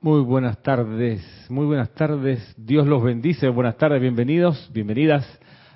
[0.00, 2.54] Muy buenas tardes, muy buenas tardes.
[2.56, 3.48] Dios los bendice.
[3.48, 5.26] Buenas tardes, bienvenidos, bienvenidas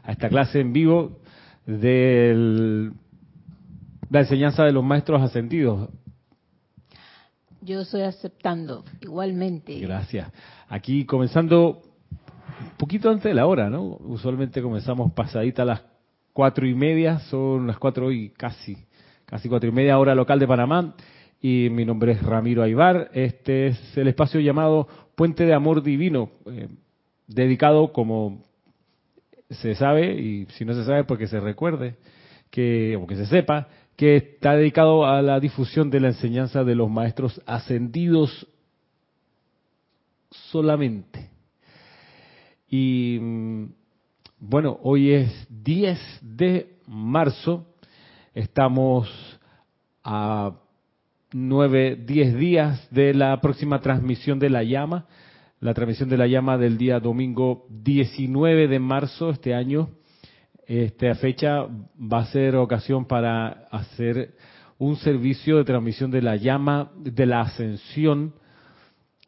[0.05, 1.19] a esta clase en vivo
[1.67, 2.93] de
[4.09, 5.91] la enseñanza de los maestros ascendidos.
[7.63, 9.81] Yo estoy aceptando, igualmente.
[9.81, 10.31] Gracias.
[10.69, 11.83] Aquí comenzando
[12.61, 13.83] un poquito antes de la hora, ¿no?
[13.83, 15.83] Usualmente comenzamos pasadita a las
[16.33, 18.87] cuatro y media, son las cuatro y casi,
[19.27, 20.95] casi cuatro y media hora local de Panamá
[21.43, 23.11] y mi nombre es Ramiro Aybar.
[23.13, 26.69] Este es el espacio llamado Puente de Amor Divino, eh,
[27.27, 28.45] dedicado, como
[29.51, 31.97] se sabe, y si no se sabe, porque se recuerde,
[32.49, 33.67] que, o que se sepa,
[33.97, 38.47] que está dedicado a la difusión de la enseñanza de los maestros ascendidos
[40.31, 41.29] solamente.
[42.69, 43.65] Y mm,
[44.39, 47.67] bueno, hoy es 10 de marzo,
[48.33, 49.11] estamos
[50.05, 50.53] a
[51.33, 55.07] nueve, diez días de la próxima transmisión de la llama,
[55.61, 59.91] la transmisión de la llama del día domingo 19 de marzo este año.
[60.67, 61.67] Esta fecha
[62.01, 64.35] va a ser ocasión para hacer
[64.79, 68.35] un servicio de transmisión de la llama de la ascensión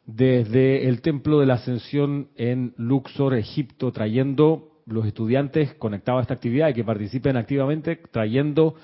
[0.05, 6.33] desde el templo de la ascensión en Luxor, Egipto, trayendo los estudiantes conectados a esta
[6.35, 8.75] actividad y que participen activamente, trayendo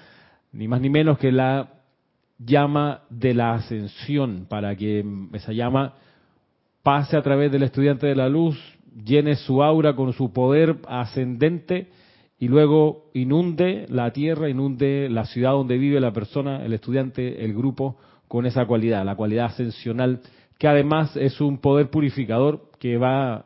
[0.52, 1.81] ni más ni menos que la
[2.46, 5.94] llama de la ascensión, para que esa llama
[6.84, 8.58] pase a través del estudiante de la luz,
[9.04, 11.90] llene su aura con su poder ascendente
[12.40, 17.54] y luego inunde la tierra, inunde la ciudad donde vive la persona, el estudiante, el
[17.54, 17.98] grupo,
[18.28, 20.22] con esa cualidad, la cualidad ascensional,
[20.58, 23.46] que además es un poder purificador que va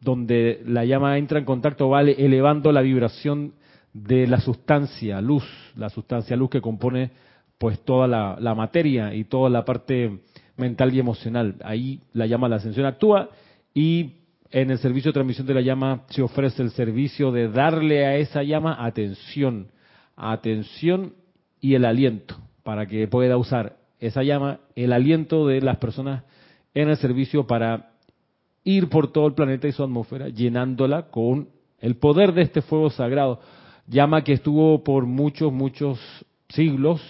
[0.00, 3.52] donde la llama entra en contacto, va elevando la vibración
[3.92, 5.44] de la sustancia luz,
[5.76, 7.10] la sustancia luz que compone
[7.62, 10.18] pues toda la, materia y toda la parte
[10.56, 11.54] mental y emocional.
[11.62, 13.28] Ahí la llama la ascensión actúa
[13.72, 14.14] y
[14.50, 18.16] en el servicio de transmisión de la llama se ofrece el servicio de darle a
[18.16, 19.68] esa llama atención,
[20.16, 21.14] atención
[21.60, 26.24] y el aliento para que pueda usar esa llama, el aliento de las personas
[26.74, 27.92] en el servicio para
[28.64, 31.48] ir por todo el planeta y su atmósfera, llenándola con
[31.78, 33.38] el poder de este fuego sagrado,
[33.86, 36.00] llama que estuvo por muchos, muchos
[36.48, 37.00] siglos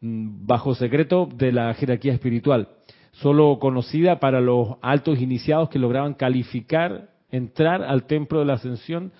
[0.00, 2.68] bajo secreto de la jerarquía espiritual,
[3.12, 9.12] solo conocida para los altos iniciados que lograban calificar, entrar al templo de la ascensión,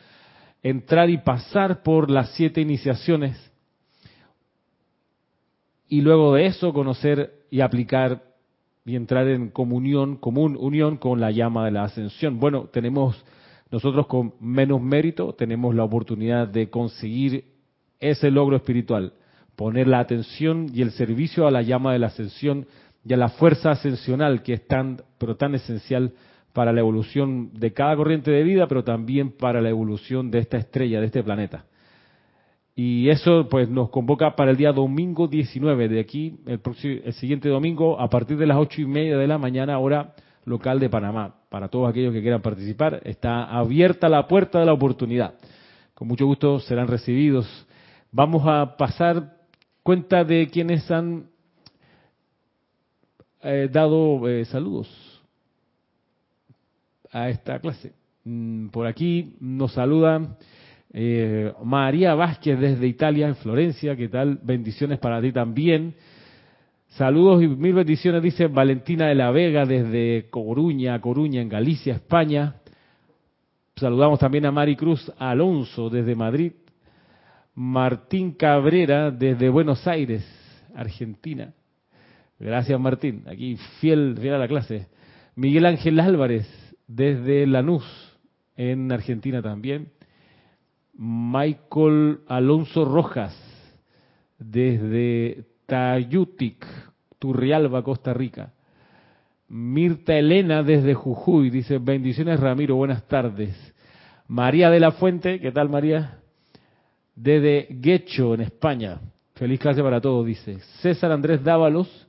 [0.63, 3.51] entrar y pasar por las siete iniciaciones
[5.89, 8.23] y luego de eso conocer y aplicar
[8.85, 12.39] y entrar en comunión, común unión con la llama de la ascensión.
[12.39, 13.23] Bueno, tenemos
[13.71, 17.45] nosotros con menos mérito, tenemos la oportunidad de conseguir
[18.01, 19.13] ese logro espiritual
[19.59, 22.69] poner la atención y el servicio a la llama de la ascensión
[23.05, 26.13] y a la fuerza ascensional que es tan, pero tan esencial
[26.53, 30.59] para la evolución de cada corriente de vida, pero también para la evolución de esta
[30.59, 31.65] estrella, de este planeta.
[32.77, 37.13] Y eso pues nos convoca para el día domingo 19, de aquí, el, próximo, el
[37.15, 40.15] siguiente domingo, a partir de las ocho y media de la mañana, hora
[40.45, 41.35] local de Panamá.
[41.49, 45.35] Para todos aquellos que quieran participar, está abierta la puerta de la oportunidad.
[45.95, 47.67] Con mucho gusto serán recibidos.
[48.13, 49.38] Vamos a pasar
[49.89, 51.31] cuenta de quienes han
[53.43, 54.87] eh, dado eh, saludos
[57.11, 57.95] a esta clase.
[58.23, 60.37] Mm, por aquí nos saluda
[60.93, 63.97] eh, María Vázquez desde Italia, en Florencia.
[63.97, 64.39] ¿Qué tal?
[64.43, 65.95] Bendiciones para ti también.
[66.89, 72.57] Saludos y mil bendiciones, dice Valentina de la Vega desde Coruña, Coruña, en Galicia, España.
[73.75, 76.53] Saludamos también a Mari Cruz Alonso desde Madrid.
[77.61, 80.25] Martín Cabrera desde Buenos Aires,
[80.77, 81.55] Argentina.
[82.39, 84.87] Gracias Martín, aquí fiel, fiel a la clase.
[85.35, 86.47] Miguel Ángel Álvarez
[86.87, 87.85] desde Lanús,
[88.55, 89.89] en Argentina también.
[90.95, 93.37] Michael Alonso Rojas
[94.39, 96.65] desde Tayutic,
[97.19, 98.53] Turrialba, Costa Rica.
[99.49, 103.75] Mirta Elena desde Jujuy, dice, bendiciones Ramiro, buenas tardes.
[104.29, 106.21] María de la Fuente, ¿qué tal María?
[107.19, 109.01] Desde Guecho, en España.
[109.35, 110.61] Feliz clase para todos, dice.
[110.81, 112.07] César Andrés Dávalos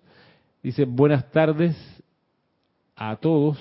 [0.61, 1.75] dice, buenas tardes
[2.95, 3.57] a todos.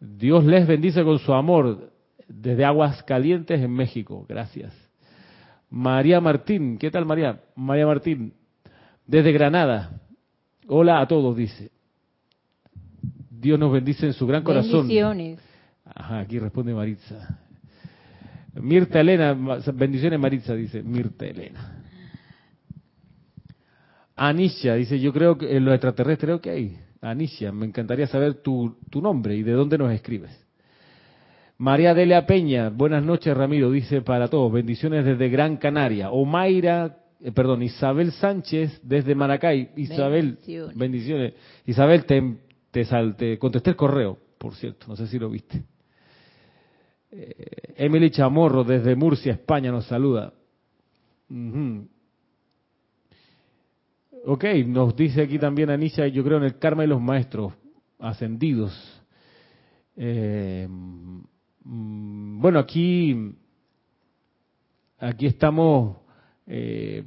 [0.00, 1.92] Dios les bendice con su amor
[2.28, 4.24] desde Aguas Calientes en México.
[4.28, 4.72] Gracias.
[5.68, 7.40] María Martín, ¿qué tal María?
[7.54, 8.32] María Martín,
[9.06, 10.00] desde Granada.
[10.66, 11.70] Hola a todos, dice.
[13.30, 14.88] Dios nos bendice en su gran corazón.
[14.88, 15.40] Bendiciones.
[15.84, 17.38] Ajá, aquí responde Maritza.
[18.60, 19.34] Mirta Elena,
[19.74, 21.82] bendiciones Maritza, dice Mirta Elena.
[24.16, 26.46] Anisha dice, yo creo que en los extraterrestres, ok.
[27.02, 30.30] Anisha, me encantaría saber tu, tu nombre y de dónde nos escribes.
[31.58, 36.10] María Delia Peña, buenas noches Ramiro, dice para todos, bendiciones desde Gran Canaria.
[36.10, 39.70] Omaira, eh, perdón, Isabel Sánchez desde Maracay.
[39.76, 40.76] Isabel, Bendiciones.
[40.76, 41.32] bendiciones.
[41.66, 42.36] Isabel, te,
[42.70, 45.62] te, sal- te contesté el correo, por cierto, no sé si lo viste.
[47.12, 50.32] Eh, Emily Chamorro desde Murcia, España, nos saluda.
[51.30, 51.88] Ujú.
[54.26, 57.52] Ok, nos dice aquí también Anisha, yo creo en el karma de los maestros
[57.98, 58.72] ascendidos.
[59.96, 63.34] Eh, mm, bueno, aquí,
[64.98, 65.98] aquí estamos.
[66.48, 67.04] eh,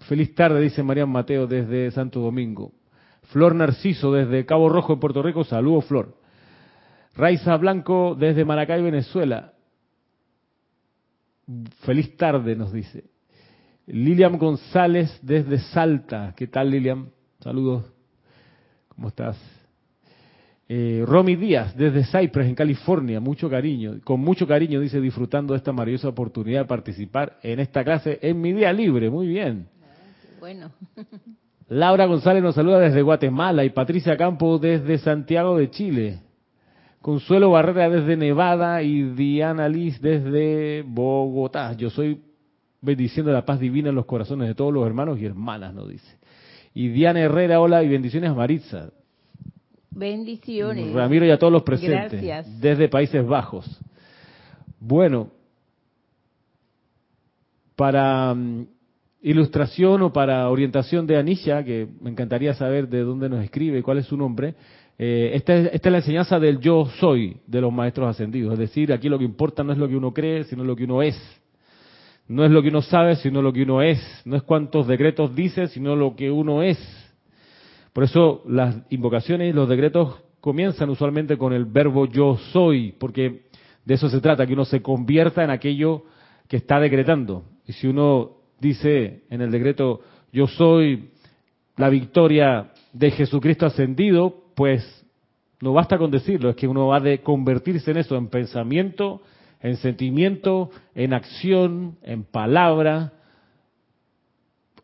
[0.00, 2.72] feliz tarde, dice Marian Mateo desde Santo Domingo.
[3.24, 6.17] Flor Narciso desde Cabo Rojo en Puerto Rico, saludos Flor.
[7.18, 9.52] Raiza Blanco desde Maracay, Venezuela.
[11.80, 13.06] Feliz tarde, nos dice.
[13.86, 16.32] Lilian González desde Salta.
[16.36, 17.10] ¿Qué tal, Lilian?
[17.40, 17.92] Saludos.
[18.86, 19.36] ¿Cómo estás?
[20.68, 23.18] Eh, Romy Díaz desde Cypress, en California.
[23.18, 23.98] Mucho cariño.
[24.04, 28.40] Con mucho cariño, dice, disfrutando de esta maravillosa oportunidad de participar en esta clase en
[28.40, 29.10] mi día libre.
[29.10, 29.66] Muy bien.
[30.38, 30.70] Bueno,
[31.66, 36.27] Laura González nos saluda desde Guatemala y Patricia Campo desde Santiago de Chile.
[37.08, 41.72] Consuelo Barrera desde Nevada y Diana Liz desde Bogotá.
[41.72, 42.20] Yo soy
[42.82, 46.18] bendiciendo la paz divina en los corazones de todos los hermanos y hermanas, nos dice.
[46.74, 48.90] Y Diana Herrera, hola y bendiciones a Maritza.
[49.90, 50.92] bendiciones.
[50.92, 52.22] Ramiro y a todos los presentes.
[52.22, 52.60] Gracias.
[52.60, 53.80] Desde Países Bajos.
[54.78, 55.30] Bueno,
[57.74, 58.66] para mm,
[59.22, 63.96] ilustración o para orientación de Anisha, que me encantaría saber de dónde nos escribe, cuál
[63.96, 64.56] es su nombre,
[64.98, 68.52] eh, esta, es, esta es la enseñanza del yo soy de los maestros ascendidos.
[68.54, 70.84] Es decir, aquí lo que importa no es lo que uno cree, sino lo que
[70.84, 71.16] uno es.
[72.26, 74.00] No es lo que uno sabe, sino lo que uno es.
[74.24, 76.78] No es cuántos decretos dice, sino lo que uno es.
[77.92, 83.46] Por eso las invocaciones y los decretos comienzan usualmente con el verbo yo soy, porque
[83.84, 86.04] de eso se trata, que uno se convierta en aquello
[86.48, 87.44] que está decretando.
[87.66, 90.00] Y si uno dice en el decreto
[90.32, 91.10] yo soy
[91.76, 95.06] la victoria de Jesucristo ascendido, pues
[95.60, 99.22] no basta con decirlo, es que uno va de convertirse en eso, en pensamiento,
[99.60, 103.12] en sentimiento, en acción, en palabra,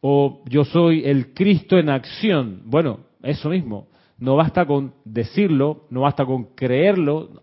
[0.00, 2.62] o yo soy el Cristo en acción.
[2.66, 3.88] Bueno, eso mismo.
[4.16, 7.42] No basta con decirlo, no basta con creerlo,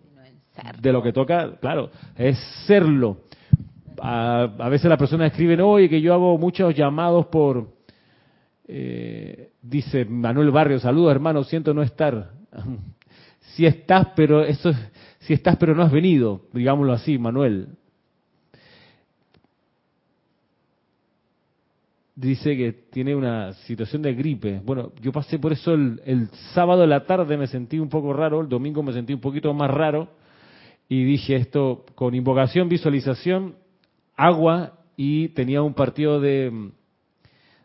[0.80, 3.24] de lo que toca, claro, es serlo.
[4.00, 7.68] A, a veces las personas escriben, oye, que yo hago muchos llamados por,
[8.74, 12.30] eh, dice Manuel Barrio, saludos hermano, siento no estar.
[13.54, 14.76] si estás, pero eso es,
[15.18, 17.68] si estás, pero no has venido, digámoslo así, Manuel.
[22.14, 24.62] Dice que tiene una situación de gripe.
[24.64, 28.14] Bueno, yo pasé por eso el, el sábado de la tarde, me sentí un poco
[28.14, 30.08] raro, el domingo me sentí un poquito más raro
[30.88, 33.54] y dije esto con invocación, visualización,
[34.16, 36.72] agua y tenía un partido de,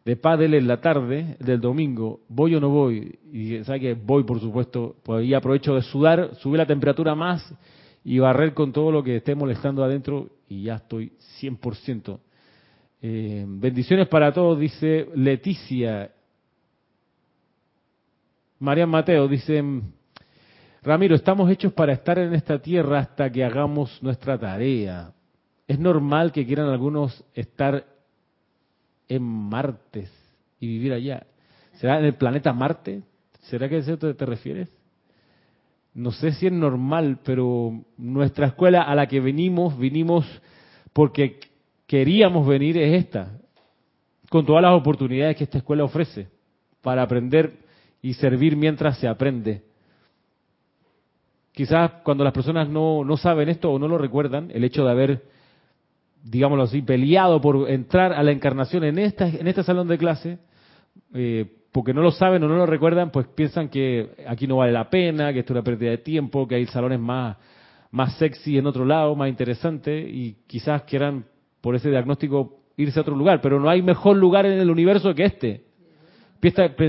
[0.07, 2.21] de pádel en la tarde del domingo.
[2.29, 3.19] ¿Voy o no voy?
[3.29, 4.95] Y sabe que voy, por supuesto.
[5.03, 7.53] Pues ahí aprovecho de sudar, subir la temperatura más
[8.05, 11.11] y barrer con todo lo que esté molestando adentro y ya estoy
[11.41, 12.19] 100%.
[13.01, 16.09] Eh, bendiciones para todos, dice Leticia.
[18.59, 19.61] Marian Mateo dice,
[20.83, 25.11] Ramiro, estamos hechos para estar en esta tierra hasta que hagamos nuestra tarea.
[25.67, 27.96] Es normal que quieran algunos estar
[29.07, 30.11] en Martes
[30.59, 31.25] y vivir allá.
[31.75, 33.03] ¿Será en el planeta Marte?
[33.43, 34.69] ¿Será que a eso te, te refieres?
[35.93, 40.25] No sé si es normal, pero nuestra escuela a la que venimos, vinimos
[40.93, 41.39] porque
[41.87, 43.39] queríamos venir es esta,
[44.29, 46.27] con todas las oportunidades que esta escuela ofrece
[46.81, 47.53] para aprender
[48.01, 49.63] y servir mientras se aprende.
[51.51, 54.91] Quizás cuando las personas no, no saben esto o no lo recuerdan, el hecho de
[54.91, 55.23] haber,
[56.23, 60.39] digámoslo así, peleado por entrar a la encarnación en, esta, en este salón de clase,
[61.13, 64.71] eh, porque no lo saben o no lo recuerdan, pues piensan que aquí no vale
[64.71, 67.37] la pena, que esto es una pérdida de tiempo, que hay salones más,
[67.91, 71.25] más sexy en otro lado, más interesante, y quizás quieran
[71.61, 75.13] por ese diagnóstico irse a otro lugar, pero no hay mejor lugar en el universo
[75.15, 75.63] que este.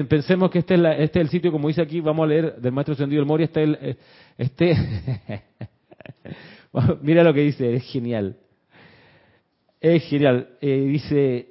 [0.09, 2.57] Pensemos que este es, la- este es el sitio, como dice aquí, vamos a leer
[2.57, 3.97] del maestro Sendido del Mori, este, el- eh,
[4.37, 4.75] este
[7.03, 8.37] mira lo que dice, es genial.
[9.81, 10.57] Es genial.
[10.61, 11.49] Eh, dice,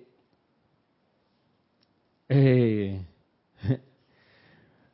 [2.30, 3.02] eh,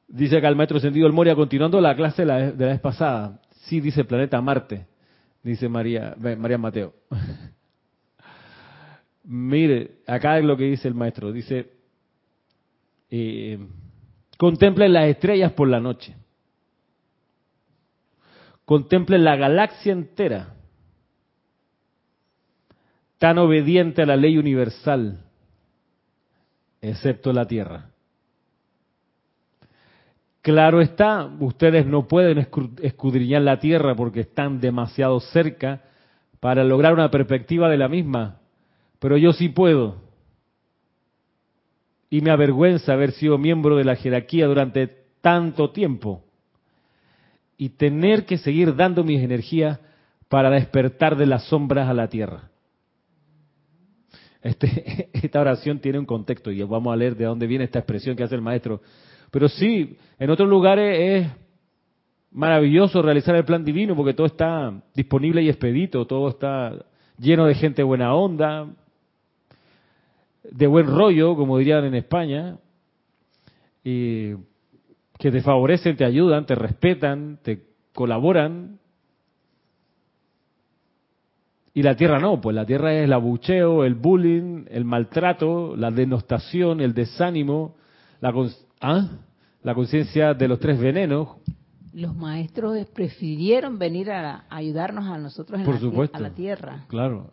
[0.08, 2.82] dice acá el maestro Sendido del Moria, continuando la clase de la, de la vez
[2.82, 3.42] pasada.
[3.66, 4.86] Sí, dice planeta Marte,
[5.42, 6.94] dice María, María Mateo.
[9.24, 11.32] Mire, acá es lo que dice el maestro.
[11.32, 11.72] Dice,
[13.10, 13.58] eh,
[14.38, 16.16] contemplen las estrellas por la noche.
[18.66, 20.56] Contemplen la galaxia entera,
[23.24, 25.18] tan obediente a la ley universal,
[26.82, 27.92] excepto la Tierra.
[30.42, 32.46] Claro está, ustedes no pueden
[32.82, 35.84] escudriñar la Tierra porque están demasiado cerca
[36.42, 38.42] para lograr una perspectiva de la misma,
[39.00, 40.02] pero yo sí puedo.
[42.10, 44.88] Y me avergüenza haber sido miembro de la jerarquía durante
[45.22, 46.26] tanto tiempo
[47.56, 49.80] y tener que seguir dando mis energías
[50.28, 52.50] para despertar de las sombras a la tierra.
[54.44, 58.16] Este, esta oración tiene un contexto y vamos a leer de dónde viene esta expresión
[58.16, 58.82] que hace el maestro.
[59.32, 61.32] Pero sí, en otros lugares es
[62.32, 66.86] maravilloso realizar el plan divino porque todo está disponible y expedito, todo está
[67.18, 68.68] lleno de gente buena onda,
[70.44, 72.58] de buen rollo, como dirían en España,
[73.84, 74.34] y
[75.18, 78.80] que te favorecen, te ayudan, te respetan, te colaboran.
[81.76, 85.90] Y la tierra no, pues la tierra es el abucheo, el bullying, el maltrato, la
[85.90, 87.76] denostación, el desánimo,
[88.22, 88.32] la,
[88.82, 89.08] ¿ah?
[89.64, 91.30] la conciencia de los tres venenos.
[91.92, 96.86] Los maestros prefirieron venir a, ayudarnos a nosotros en por la, supuesto, a la tierra.
[96.90, 97.32] Claro.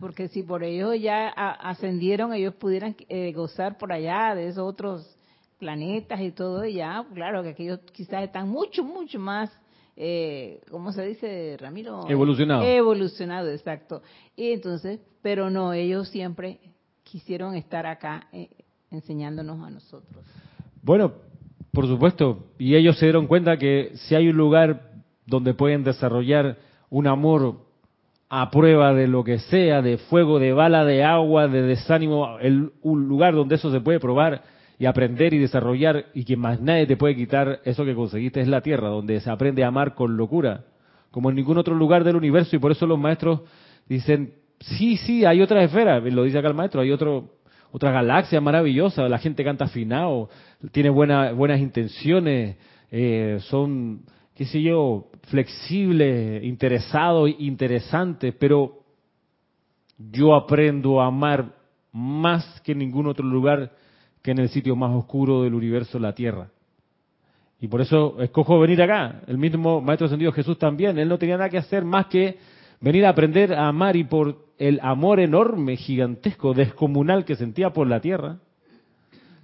[0.00, 5.16] porque si por ellos ya ascendieron, ellos pudieran eh, gozar por allá de esos otros
[5.60, 9.50] planetas y todo, y ya, claro, que aquellos quizás están mucho, mucho más,
[10.02, 12.08] eh, ¿cómo se dice, Ramiro?
[12.08, 12.62] Evolucionado.
[12.62, 14.00] Evolucionado, exacto.
[14.34, 16.58] Y entonces, pero no, ellos siempre
[17.02, 18.48] quisieron estar acá eh,
[18.90, 20.24] enseñándonos a nosotros.
[20.82, 21.12] Bueno,
[21.70, 24.90] por supuesto, y ellos se dieron cuenta que si hay un lugar
[25.26, 26.56] donde pueden desarrollar
[26.88, 27.56] un amor
[28.30, 32.72] a prueba de lo que sea, de fuego, de bala, de agua, de desánimo, el,
[32.80, 34.44] un lugar donde eso se puede probar,
[34.80, 38.48] y aprender y desarrollar y que más nadie te puede quitar eso que conseguiste es
[38.48, 40.64] la tierra, donde se aprende a amar con locura,
[41.10, 43.42] como en ningún otro lugar del universo y por eso los maestros
[43.86, 47.28] dicen, sí, sí, hay otras esferas, lo dice acá el maestro, hay otro,
[47.70, 50.30] otra galaxia maravillosa, la gente canta afinado,
[50.72, 52.56] tiene buena, buenas intenciones,
[52.90, 54.00] eh, son,
[54.34, 58.78] qué sé yo, flexibles, interesados, interesantes, pero
[59.98, 61.54] yo aprendo a amar
[61.92, 63.72] más que en ningún otro lugar
[64.22, 66.48] que en el sitio más oscuro del universo, la tierra.
[67.60, 69.20] Y por eso escojo venir acá.
[69.26, 70.98] El mismo Maestro Ascendido Jesús también.
[70.98, 72.38] Él no tenía nada que hacer más que
[72.80, 77.86] venir a aprender a amar y por el amor enorme, gigantesco, descomunal que sentía por
[77.86, 78.38] la tierra,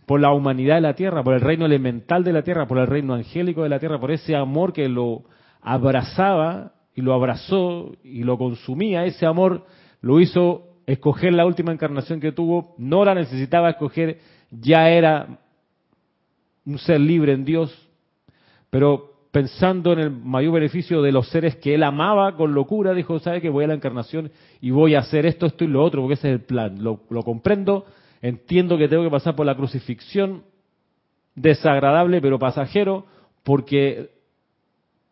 [0.06, 2.87] por la humanidad de la tierra, por el reino elemental de la tierra, por el
[2.87, 5.25] reino angélico de la tierra, por ese amor que lo
[5.61, 9.66] abrazaba y lo abrazó y lo consumía, ese amor
[10.00, 14.18] lo hizo escoger la última encarnación que tuvo, no la necesitaba escoger
[14.50, 15.38] ya era
[16.65, 17.88] un ser libre en Dios,
[18.71, 23.19] pero pensando en el mayor beneficio de los seres que él amaba con locura, dijo,
[23.19, 26.00] ¿sabe que voy a la encarnación y voy a hacer esto, esto y lo otro?
[26.00, 26.83] Porque ese es el plan.
[26.83, 27.85] Lo, lo comprendo,
[28.23, 30.43] entiendo que tengo que pasar por la crucifixión,
[31.35, 33.05] desagradable pero pasajero,
[33.45, 34.11] porque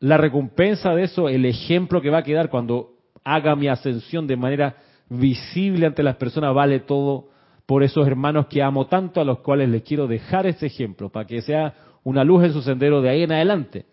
[0.00, 4.36] la recompensa de eso, el ejemplo que va a quedar cuando haga mi ascensión de
[4.36, 4.76] manera
[5.08, 7.28] visible ante las personas, vale todo
[7.66, 11.26] por esos hermanos que amo tanto, a los cuales les quiero dejar ese ejemplo, para
[11.26, 13.86] que sea una luz en su sendero de ahí en adelante.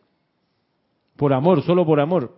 [1.15, 2.35] Por amor, solo por amor.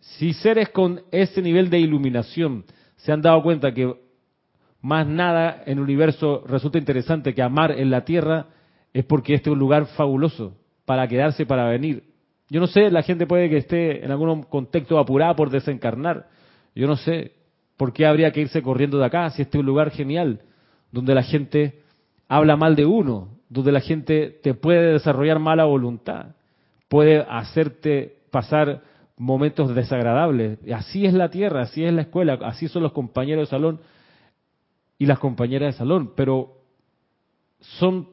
[0.00, 2.64] Si seres con ese nivel de iluminación
[2.96, 3.94] se han dado cuenta que
[4.80, 8.46] más nada en el universo resulta interesante que amar en la tierra,
[8.92, 12.04] es porque este es un lugar fabuloso para quedarse, para venir.
[12.50, 16.28] Yo no sé, la gente puede que esté en algún contexto apurada por desencarnar.
[16.74, 17.32] Yo no sé,
[17.76, 20.40] ¿Por qué habría que irse corriendo de acá si este es un lugar genial,
[20.92, 21.82] donde la gente
[22.28, 26.36] habla mal de uno, donde la gente te puede desarrollar mala voluntad,
[26.88, 28.82] puede hacerte pasar
[29.16, 30.58] momentos desagradables?
[30.72, 33.80] Así es la tierra, así es la escuela, así son los compañeros de salón
[34.98, 36.58] y las compañeras de salón, pero
[37.58, 38.08] son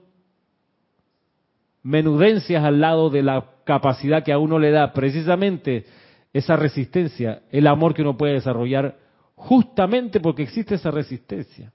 [1.83, 5.85] menudencias al lado de la capacidad que a uno le da precisamente
[6.33, 8.97] esa resistencia, el amor que uno puede desarrollar
[9.41, 11.73] justamente porque existe esa resistencia.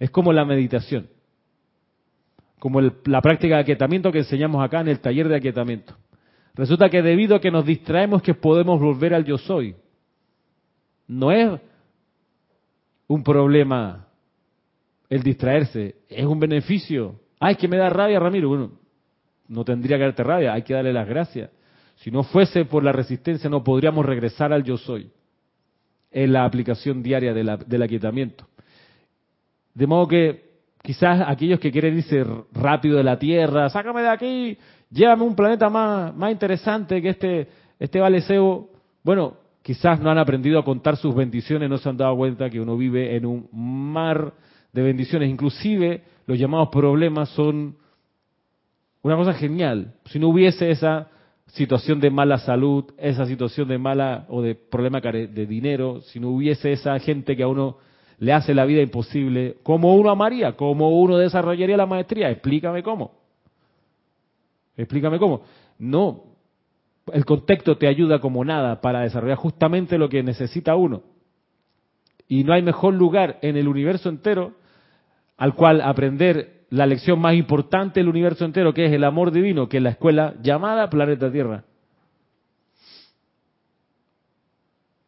[0.00, 1.08] Es como la meditación,
[2.58, 5.94] como la práctica de aquietamiento que enseñamos acá en el taller de aquietamiento.
[6.54, 9.76] Resulta que debido a que nos distraemos que podemos volver al yo soy.
[11.06, 11.60] No es
[13.06, 14.08] un problema
[15.08, 17.20] el distraerse, es un beneficio.
[17.38, 18.48] Ay, que me da rabia, Ramiro.
[18.48, 18.72] Bueno,
[19.46, 21.50] no tendría que darte rabia, hay que darle las gracias.
[21.96, 25.12] Si no fuese por la resistencia, no podríamos regresar al yo soy
[26.14, 28.46] en la aplicación diaria del aquietamiento.
[29.74, 30.44] De modo que
[30.80, 34.58] quizás aquellos que quieren irse rápido de la Tierra, sácame de aquí,
[34.90, 37.48] llévame un planeta más, más interesante que este,
[37.80, 38.70] este Valeceo.
[39.02, 42.60] Bueno, quizás no han aprendido a contar sus bendiciones, no se han dado cuenta que
[42.60, 44.34] uno vive en un mar
[44.72, 45.28] de bendiciones.
[45.28, 47.76] Inclusive los llamados problemas son
[49.02, 49.94] una cosa genial.
[50.06, 51.08] Si no hubiese esa
[51.54, 56.30] situación de mala salud, esa situación de mala o de problema de dinero, si no
[56.30, 57.78] hubiese esa gente que a uno
[58.18, 60.56] le hace la vida imposible, ¿cómo uno amaría?
[60.56, 62.30] ¿Cómo uno desarrollaría la maestría?
[62.30, 63.12] Explícame cómo.
[64.76, 65.42] Explícame cómo.
[65.78, 66.24] No,
[67.12, 71.02] el contexto te ayuda como nada para desarrollar justamente lo que necesita uno.
[72.26, 74.54] Y no hay mejor lugar en el universo entero
[75.36, 79.68] al cual aprender la lección más importante del universo entero, que es el amor divino,
[79.68, 81.62] que es la escuela llamada Planeta Tierra.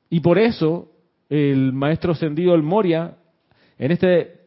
[0.09, 0.93] Y por eso
[1.29, 3.17] el maestro Sendido El Moria,
[3.79, 4.43] en este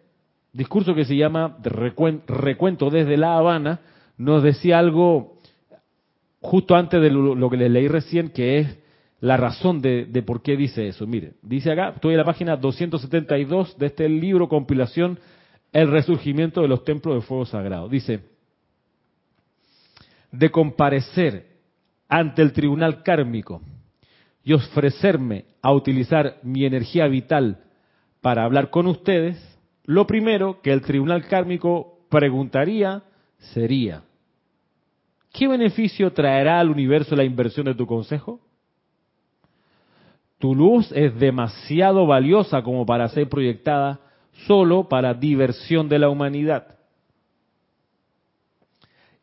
[0.53, 3.81] discurso que se llama Recuento desde La Habana,
[4.17, 5.39] nos decía algo
[6.39, 8.79] justo antes de lo, que les leí recién, que es
[9.19, 11.05] la razón de, de, por qué dice eso.
[11.05, 15.19] Mire, dice acá, estoy en la página 272 de este libro compilación
[15.71, 17.89] el resurgimiento de los templos de fuego sagrado.
[17.89, 18.21] Dice,
[20.31, 21.47] de comparecer
[22.07, 23.61] ante el tribunal kármico
[24.43, 27.63] y ofrecerme a utilizar mi energía vital
[28.21, 29.37] para hablar con ustedes,
[29.85, 33.03] lo primero que el tribunal kármico preguntaría
[33.37, 34.03] sería,
[35.31, 38.39] ¿qué beneficio traerá al universo la inversión de tu consejo?
[40.39, 43.99] Tu luz es demasiado valiosa como para ser proyectada
[44.45, 46.75] solo para diversión de la humanidad.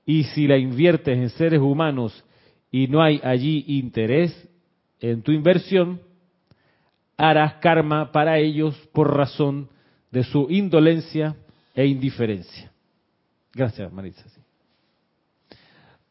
[0.04, 2.24] Y si la inviertes en seres humanos
[2.70, 4.48] y no hay allí interés
[5.00, 6.00] en tu inversión,
[7.16, 9.68] harás karma para ellos por razón
[10.10, 11.36] de su indolencia
[11.74, 12.70] e indiferencia.
[13.52, 14.24] Gracias, Marisa.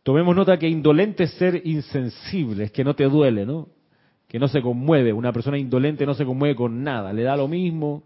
[0.04, 3.70] Tomemos nota que indolente es ser insensible, es que no te duele, ¿no?
[4.28, 5.14] Que no se conmueve.
[5.14, 8.04] Una persona indolente no se conmueve con nada, le da lo mismo,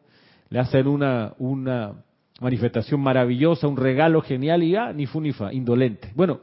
[0.49, 1.93] le hacen una, una
[2.39, 6.11] manifestación maravillosa, un regalo genial y ya, ni fu ni fa, indolente.
[6.15, 6.39] Bueno,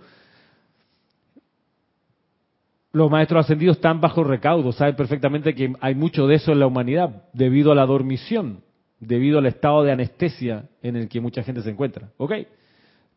[2.92, 6.66] los maestros ascendidos están bajo recaudo, saben perfectamente que hay mucho de eso en la
[6.66, 8.62] humanidad debido a la dormición,
[9.00, 12.10] debido al estado de anestesia en el que mucha gente se encuentra.
[12.16, 12.32] ¿Ok?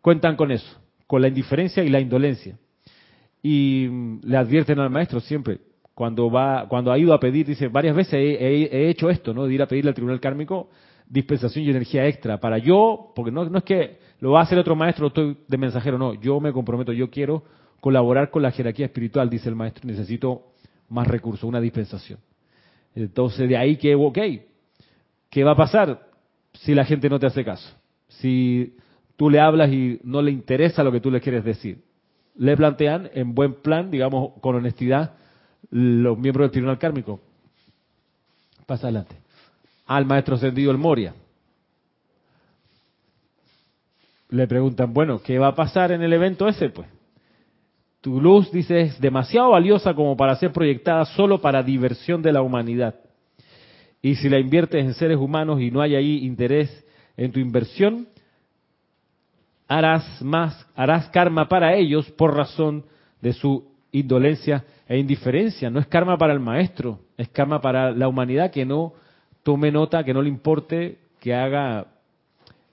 [0.01, 2.57] Cuentan con eso, con la indiferencia y la indolencia.
[3.41, 5.59] Y mm, le advierten al maestro siempre,
[5.99, 9.45] cuando va, cuando ha ido a pedir, dice, varias veces he, hecho esto, ¿no?
[9.45, 10.69] De ir a pedirle al tribunal kármico
[11.09, 14.77] dispensación y energía extra para yo, porque no, es que lo va a hacer otro
[14.77, 17.43] maestro, estoy de mensajero, no, yo me comprometo, yo quiero
[17.81, 20.43] colaborar con la jerarquía espiritual, dice el maestro, necesito
[20.87, 22.19] más recursos, una dispensación.
[22.95, 24.19] Entonces, de ahí que, ok,
[25.29, 26.07] ¿qué va a pasar
[26.53, 27.75] si la gente no te hace caso?
[28.07, 28.73] Si
[29.17, 31.83] tú le hablas y no le interesa lo que tú le quieres decir.
[32.37, 35.15] Le plantean en buen plan, digamos, con honestidad,
[35.71, 37.19] los miembros del tribunal kármico.
[38.65, 39.15] Pasa adelante.
[39.85, 41.13] Al maestro ascendido el Moria.
[44.29, 46.69] Le preguntan, bueno, ¿qué va a pasar en el evento ese?
[46.69, 46.87] Pues
[48.01, 52.41] tu luz, dice, es demasiado valiosa como para ser proyectada solo para diversión de la
[52.41, 52.95] humanidad.
[54.01, 56.85] Y si la inviertes en seres humanos y no hay ahí interés
[57.17, 58.07] en tu inversión,
[59.67, 62.85] harás más, harás karma para ellos por razón
[63.21, 65.69] de su indolencia e indiferencia.
[65.69, 68.93] No es karma para el maestro, es karma para la humanidad que no
[69.43, 71.87] tome nota, que no le importe, que haga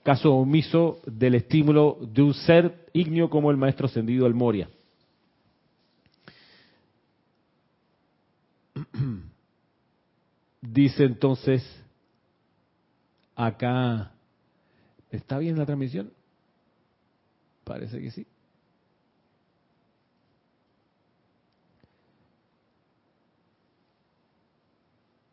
[0.03, 4.69] caso omiso del estímulo de un ser ignio como el maestro ascendido el Moria.
[10.61, 11.63] Dice entonces
[13.35, 14.11] acá,
[15.11, 16.11] ¿está bien la transmisión?
[17.63, 18.25] Parece que sí.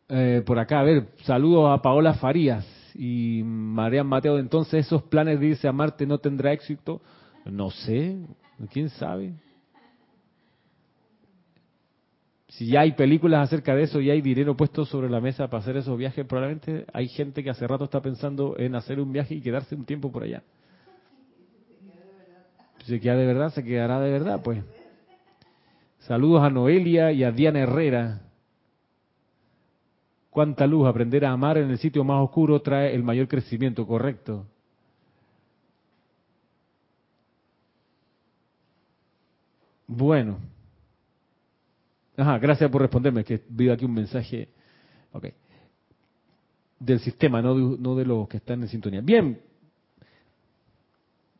[0.07, 4.37] Eh, por acá, a ver, saludos a Paola Farías y María Mateo.
[4.37, 7.01] Entonces, ¿esos planes de irse a Marte no tendrá éxito?
[7.45, 8.17] No sé,
[8.71, 9.33] quién sabe.
[12.49, 15.61] Si ya hay películas acerca de eso y hay dinero puesto sobre la mesa para
[15.61, 19.35] hacer esos viajes, probablemente hay gente que hace rato está pensando en hacer un viaje
[19.35, 20.41] y quedarse un tiempo por allá.
[22.79, 24.63] Si se queda de verdad, se quedará de verdad, pues.
[25.99, 28.21] Saludos a Noelia y a Diana Herrera.
[30.35, 34.45] Cuánta luz, aprender a amar en el sitio más oscuro trae el mayor crecimiento, correcto.
[39.87, 40.39] Bueno.
[42.17, 44.49] Ajá, gracias por responderme, que vi aquí un mensaje.
[45.13, 45.27] Ok.
[46.81, 48.99] Del sistema, no de, no de los que están en sintonía.
[48.99, 49.39] Bien,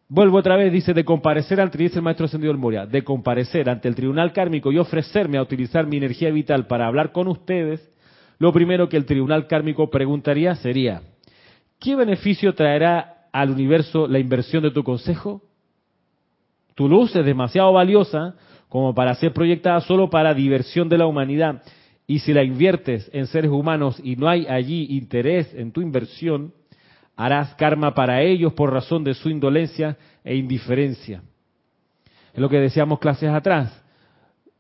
[0.07, 3.89] Vuelvo otra vez, dice, de comparecer ante, dice el maestro ascendido Moria, de comparecer ante
[3.89, 7.91] el tribunal kármico y ofrecerme a utilizar mi energía vital para hablar con ustedes,
[8.37, 11.01] lo primero que el tribunal kármico preguntaría sería,
[11.79, 15.41] ¿qué beneficio traerá al universo la inversión de tu consejo?
[16.75, 18.35] Tu luz es demasiado valiosa
[18.67, 21.63] como para ser proyectada solo para diversión de la humanidad.
[22.07, 26.53] Y si la inviertes en seres humanos y no hay allí interés en tu inversión,
[27.15, 31.23] harás karma para ellos por razón de su indolencia e indiferencia.
[32.33, 33.84] Es lo que decíamos clases atrás.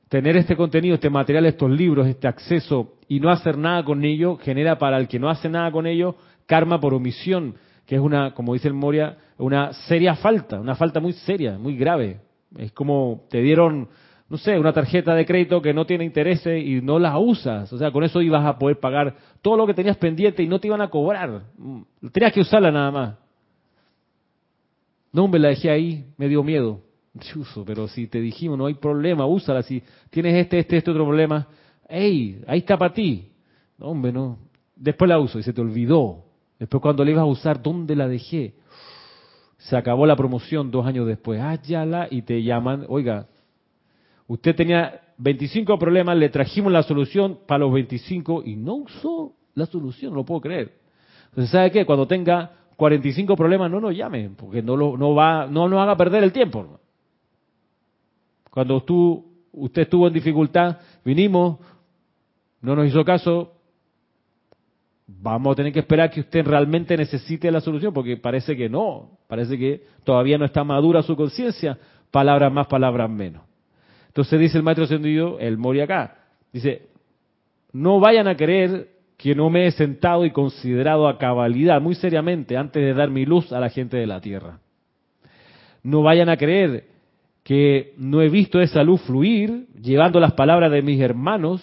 [0.09, 4.37] Tener este contenido, este material, estos libros, este acceso y no hacer nada con ello
[4.37, 6.15] genera para el que no hace nada con ello
[6.45, 10.99] karma por omisión, que es una, como dice el Moria, una seria falta, una falta
[10.99, 12.19] muy seria, muy grave.
[12.57, 13.89] Es como te dieron,
[14.29, 17.71] no sé, una tarjeta de crédito que no tiene intereses y no la usas.
[17.73, 20.59] O sea, con eso ibas a poder pagar todo lo que tenías pendiente y no
[20.59, 21.43] te iban a cobrar.
[22.11, 23.15] Tenías que usarla nada más.
[25.11, 26.81] No, me la dejé ahí, me dio miedo.
[27.19, 29.63] Chuso, pero si te dijimos, no hay problema, úsala.
[29.63, 31.47] Si tienes este, este, este otro problema,
[31.87, 33.31] hey, ahí está para ti.
[33.79, 34.37] Hombre, no.
[34.75, 36.23] Después la uso y se te olvidó.
[36.59, 38.55] Después cuando la ibas a usar, ¿dónde la dejé?
[39.57, 41.39] Se acabó la promoción dos años después.
[41.41, 41.57] Ah,
[42.09, 43.27] y te llaman, oiga,
[44.27, 49.65] usted tenía 25 problemas, le trajimos la solución para los 25 y no usó la
[49.65, 50.73] solución, no lo puedo creer.
[51.29, 51.85] Entonces, ¿sabe qué?
[51.85, 55.95] Cuando tenga 45 problemas, no nos llame, porque no, lo, no, va, no nos haga
[55.95, 56.79] perder el tiempo.
[58.55, 61.59] Cuando tú, usted estuvo en dificultad, vinimos,
[62.61, 63.51] no nos hizo caso,
[65.05, 69.19] vamos a tener que esperar que usted realmente necesite la solución, porque parece que no,
[69.27, 71.77] parece que todavía no está madura su conciencia,
[72.11, 73.43] palabras más, palabras menos.
[74.07, 76.15] Entonces dice el maestro ascendido, el Mori acá,
[76.53, 76.83] dice,
[77.73, 78.87] no vayan a creer
[79.17, 83.25] que no me he sentado y considerado a cabalidad, muy seriamente, antes de dar mi
[83.25, 84.59] luz a la gente de la tierra.
[85.83, 86.94] No vayan a creer
[87.45, 91.61] que no he visto esa luz fluir, llevando las palabras de mis hermanos,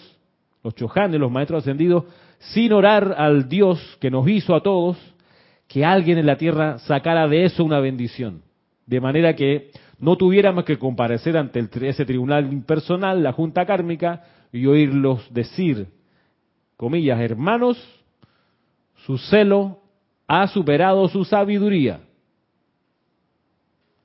[0.63, 2.05] los chojanes, los maestros ascendidos,
[2.39, 4.97] sin orar al Dios que nos hizo a todos,
[5.67, 8.43] que alguien en la tierra sacara de eso una bendición.
[8.85, 14.65] De manera que no tuviéramos que comparecer ante ese tribunal impersonal, la Junta Kármica, y
[14.67, 15.87] oírlos decir,
[16.77, 17.77] comillas, hermanos,
[19.05, 19.81] su celo
[20.27, 21.99] ha superado su sabiduría.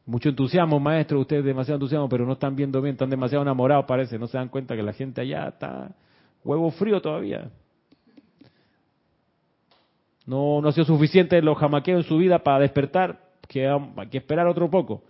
[0.09, 4.19] Mucho entusiasmo, maestro, ustedes demasiado entusiasmo, pero no están viendo bien, están demasiado enamorados, parece,
[4.19, 5.95] no se dan cuenta que la gente allá está
[6.43, 7.51] huevo frío todavía.
[10.25, 14.17] No, no ha sido suficiente los jamaqueos en su vida para despertar, que hay que
[14.17, 15.03] esperar otro poco.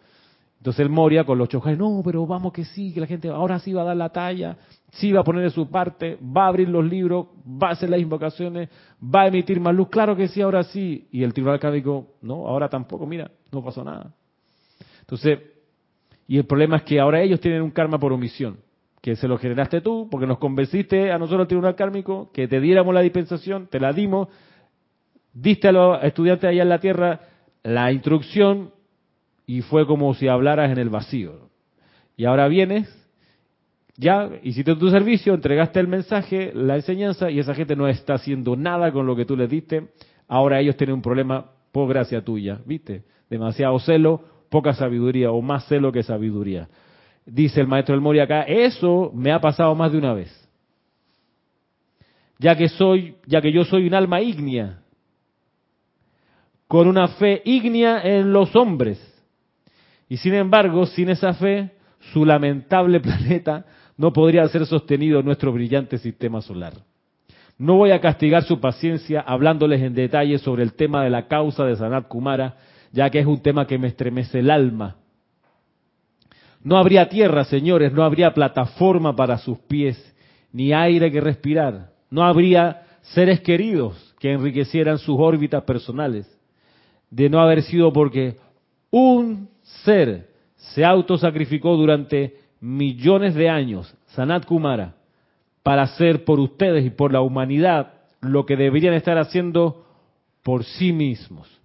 [0.57, 3.61] Entonces el Moria con los chojas, no, pero vamos que sí, que la gente ahora
[3.61, 4.57] sí va a dar la talla,
[4.95, 7.89] sí va a poner de su parte, va a abrir los libros, va a hacer
[7.89, 8.69] las invocaciones,
[9.01, 11.07] va a emitir más luz, claro que sí, ahora sí.
[11.13, 14.13] Y el tribunal académico, no, ahora tampoco, mira, no pasó nada.
[15.09, 15.39] Entonces,
[16.27, 18.59] y el problema es que ahora ellos tienen un karma por omisión,
[19.01, 22.61] que se lo generaste tú, porque nos convenciste a nosotros el tribunal kármico, que te
[22.61, 24.29] diéramos la dispensación, te la dimos,
[25.33, 27.21] diste a los estudiantes allá en la tierra
[27.63, 28.71] la instrucción
[29.47, 31.49] y fue como si hablaras en el vacío.
[32.15, 32.87] Y ahora vienes,
[33.97, 38.57] ya hiciste tu servicio, entregaste el mensaje, la enseñanza y esa gente no está haciendo
[38.57, 39.89] nada con lo que tú les diste.
[40.27, 43.05] Ahora ellos tienen un problema por gracia tuya, ¿viste?
[43.31, 46.69] Demasiado celo, poca sabiduría o más celo que sabiduría.
[47.27, 50.49] Dice el maestro del Mori acá, eso me ha pasado más de una vez.
[52.39, 54.79] Ya que soy, ya que yo soy un alma ígnea,
[56.69, 58.99] con una fe ígnea en los hombres.
[60.09, 61.73] Y sin embargo, sin esa fe,
[62.13, 63.65] su lamentable planeta
[63.97, 66.75] no podría ser sostenido en nuestro brillante sistema solar.
[67.59, 71.65] No voy a castigar su paciencia hablándoles en detalle sobre el tema de la causa
[71.65, 72.57] de Sanat Kumara,
[72.99, 74.97] ya que es un tema que me estremece el alma.
[76.65, 79.97] No habría tierra, señores, no habría plataforma para sus pies,
[80.53, 81.93] ni aire que respirar.
[82.11, 86.27] No habría seres queridos que enriquecieran sus órbitas personales
[87.09, 88.35] de no haber sido porque
[88.91, 89.49] un
[89.85, 94.97] ser se autosacrificó durante millones de años, Sanat Kumara,
[95.63, 99.87] para hacer por ustedes y por la humanidad lo que deberían estar haciendo
[100.43, 101.58] por sí mismos.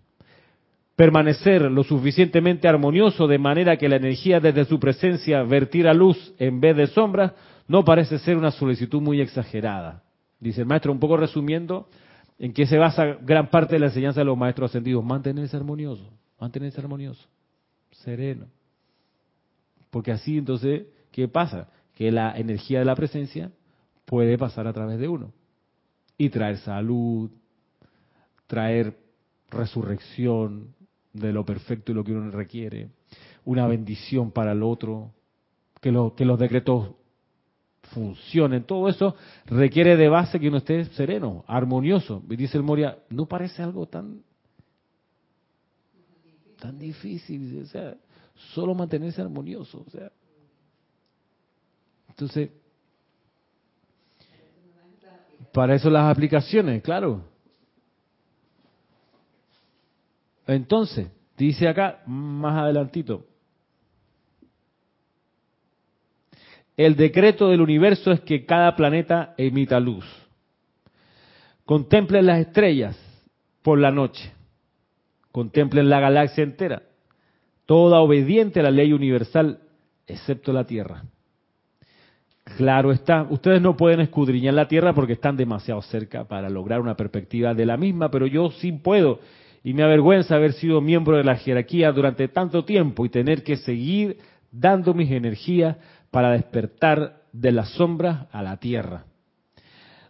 [0.95, 6.59] Permanecer lo suficientemente armonioso de manera que la energía desde su presencia vertiera luz en
[6.59, 7.33] vez de sombras,
[7.67, 10.03] no parece ser una solicitud muy exagerada.
[10.39, 11.87] Dice el maestro, un poco resumiendo,
[12.37, 15.03] en qué se basa gran parte de la enseñanza de los maestros ascendidos.
[15.03, 17.27] Mantenerse armonioso, mantenerse armonioso,
[17.91, 18.45] sereno.
[19.89, 21.69] Porque así entonces, ¿qué pasa?
[21.95, 23.51] Que la energía de la presencia
[24.05, 25.31] puede pasar a través de uno
[26.17, 27.31] y traer salud,
[28.47, 28.97] traer
[29.49, 30.75] resurrección,
[31.13, 32.89] de lo perfecto y lo que uno requiere,
[33.45, 35.11] una bendición para el otro,
[35.79, 36.91] que, lo, que los decretos
[37.93, 42.23] funcionen, todo eso requiere de base que uno esté sereno, armonioso.
[42.29, 44.21] Y dice el Moria, no parece algo tan
[46.63, 47.93] tan difícil, o sea,
[48.53, 50.09] solo mantenerse armonioso, o sea.
[52.07, 52.51] Entonces,
[55.51, 57.32] para eso las aplicaciones, claro.
[60.47, 63.25] Entonces, dice acá, más adelantito,
[66.75, 70.05] el decreto del universo es que cada planeta emita luz.
[71.65, 72.97] Contemplen las estrellas
[73.61, 74.31] por la noche.
[75.31, 76.83] Contemplen la galaxia entera,
[77.65, 79.59] toda obediente a la ley universal,
[80.05, 81.03] excepto la Tierra.
[82.57, 86.95] Claro está, ustedes no pueden escudriñar la Tierra porque están demasiado cerca para lograr una
[86.95, 89.21] perspectiva de la misma, pero yo sí puedo
[89.63, 93.55] y me avergüenza haber sido miembro de la jerarquía durante tanto tiempo y tener que
[93.55, 94.17] seguir
[94.51, 95.77] dando mis energías
[96.11, 99.05] para despertar de las sombras a la tierra.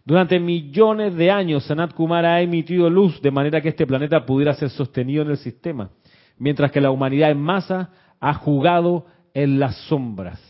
[0.04, 4.52] Durante millones de años, Sanat Kumara ha emitido luz de manera que este planeta pudiera
[4.54, 5.90] ser sostenido en el sistema,
[6.36, 7.90] mientras que la humanidad en masa
[8.20, 10.40] ha jugado en las sombras.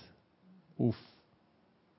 [0.77, 0.97] Uf,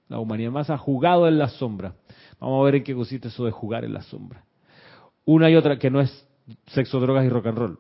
[0.09, 1.93] la humanidad en masa ha jugado en las sombras.
[2.41, 4.43] Vamos a ver en qué consiste eso de jugar en las sombras.
[5.23, 6.27] Una y otra que no es
[6.67, 7.79] sexo, drogas y rock and roll.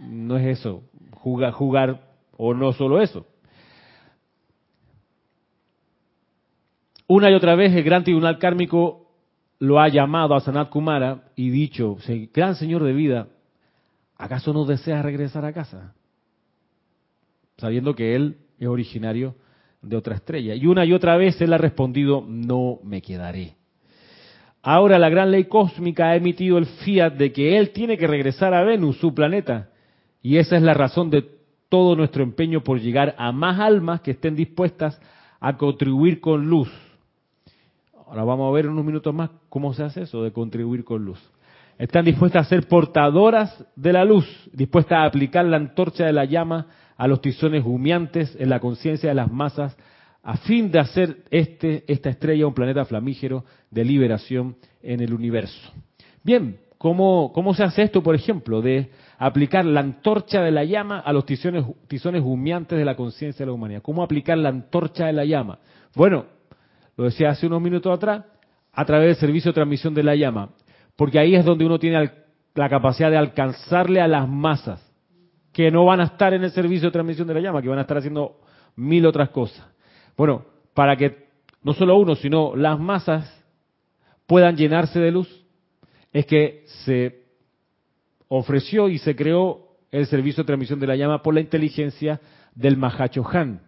[0.00, 3.26] No es eso, jugar, jugar o no solo eso.
[7.06, 9.10] Una y otra vez el gran tribunal kármico
[9.58, 11.96] lo ha llamado a Sanat Kumara y dicho,
[12.32, 13.28] gran señor de vida,
[14.16, 15.94] ¿acaso no desea regresar a casa?
[17.58, 19.36] Sabiendo que él es originario
[19.82, 20.54] de otra estrella.
[20.54, 23.56] Y una y otra vez él ha respondido, no me quedaré.
[24.62, 28.54] Ahora la gran ley cósmica ha emitido el fiat de que él tiene que regresar
[28.54, 29.70] a Venus, su planeta.
[30.22, 31.26] Y esa es la razón de
[31.68, 35.00] todo nuestro empeño por llegar a más almas que estén dispuestas
[35.40, 36.70] a contribuir con luz.
[38.06, 41.04] Ahora vamos a ver en unos minutos más cómo se hace eso de contribuir con
[41.04, 41.18] luz.
[41.78, 46.24] Están dispuestas a ser portadoras de la luz, dispuestas a aplicar la antorcha de la
[46.24, 49.76] llama a los tizones humeantes en la conciencia de las masas
[50.22, 55.72] a fin de hacer este, esta estrella un planeta flamígero de liberación en el universo.
[56.22, 61.12] Bien, ¿cómo, se hace esto, por ejemplo, de aplicar la antorcha de la llama a
[61.12, 63.82] los tizones, tizones humeantes de la conciencia de la humanidad?
[63.82, 65.58] ¿Cómo aplicar la antorcha de la llama?
[65.96, 66.26] Bueno,
[66.96, 68.24] lo decía hace unos minutos atrás,
[68.72, 70.50] a través del servicio de transmisión de la llama,
[70.96, 72.10] porque ahí es donde uno tiene
[72.54, 74.80] la capacidad de alcanzarle a las masas,
[75.52, 77.78] que no van a estar en el servicio de transmisión de la llama, que van
[77.78, 78.40] a estar haciendo
[78.76, 79.71] mil otras cosas.
[80.16, 80.44] Bueno,
[80.74, 81.26] para que
[81.62, 83.44] no solo uno, sino las masas
[84.26, 85.44] puedan llenarse de luz,
[86.12, 87.22] es que se
[88.28, 92.20] ofreció y se creó el servicio de transmisión de la llama por la inteligencia
[92.54, 93.60] del Mahacho Han.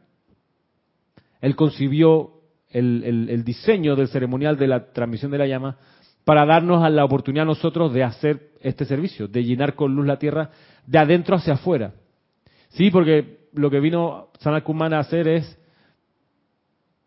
[1.40, 2.30] Él concibió
[2.70, 5.76] el, diseño del ceremonial de la transmisión de la llama
[6.24, 10.18] para darnos la oportunidad a nosotros de hacer este servicio, de llenar con luz la
[10.18, 10.50] tierra
[10.87, 11.92] de adentro hacia afuera.
[12.70, 15.59] Sí, porque lo que vino Sanat Kumana a hacer es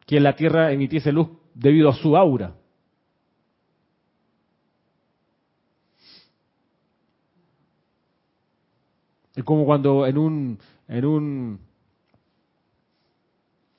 [0.07, 2.55] que la Tierra emitiese luz debido a su aura.
[9.35, 11.59] Es como cuando en un, en un,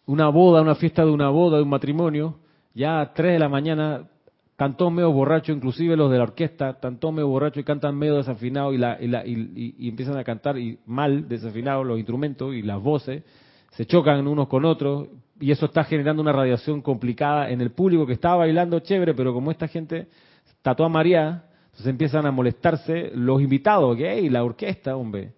[0.07, 2.38] una boda, una fiesta de una boda, de un matrimonio,
[2.75, 4.09] ya a tres de la mañana,
[4.51, 8.17] están medio borrachos, inclusive los de la orquesta, están todos medio borrachos y cantan medio
[8.17, 12.81] desafinados y, la, y, y, empiezan a cantar y mal desafinados los instrumentos y las
[12.83, 13.25] voces,
[13.71, 15.09] se chocan unos con otros,
[15.40, 19.33] y eso está generando una radiación complicada en el público que estaba bailando chévere, pero
[19.33, 20.09] como esta gente
[20.46, 25.33] está toda mareada, entonces empiezan a molestarse los invitados, que y la orquesta, hombre.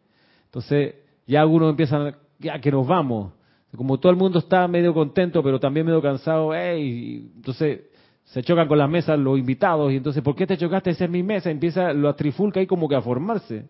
[0.47, 0.95] Entonces
[1.27, 3.33] ya algunos empiezan, ya que nos vamos.
[3.77, 7.83] Como todo el mundo está medio contento, pero también medio cansado, hey, entonces
[8.25, 10.91] se chocan con las mesas los invitados, y entonces, ¿por qué te chocaste?
[10.91, 13.69] Esa es mi mesa, empieza la trifulca ahí como que a formarse.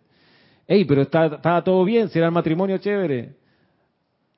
[0.67, 3.40] Ey, pero estaba está todo bien, si era el matrimonio chévere.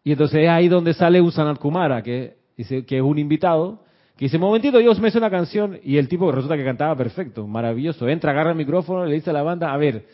[0.05, 3.85] Y entonces es ahí donde sale un Sanat Kumara, que, dice, que es un invitado,
[4.17, 7.47] que dice, momentito, yo me hice una canción, y el tipo resulta que cantaba perfecto,
[7.47, 8.09] maravilloso.
[8.09, 10.07] Entra, agarra el micrófono, le dice a la banda, a ver,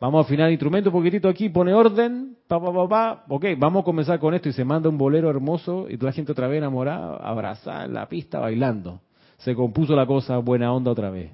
[0.00, 3.46] vamos a afinar el instrumento un poquitito aquí, pone orden, pa, pa, pa, pa, ok,
[3.56, 6.32] vamos a comenzar con esto, y se manda un bolero hermoso, y toda la gente
[6.32, 9.00] otra vez enamorada, abrazada en la pista, bailando.
[9.38, 11.32] Se compuso la cosa, buena onda otra vez.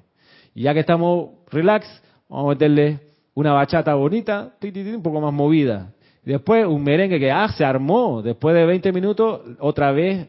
[0.53, 1.85] Y ya que estamos relax,
[2.29, 2.99] vamos a meterle
[3.33, 5.93] una bachata bonita, un poco más movida.
[6.27, 8.21] Después un merengue que ah, se armó.
[8.21, 10.27] Después de 20 minutos, otra vez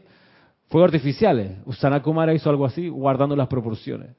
[0.67, 1.57] fuegos artificiales.
[1.65, 4.11] Usana Kumara hizo algo así, guardando las proporciones.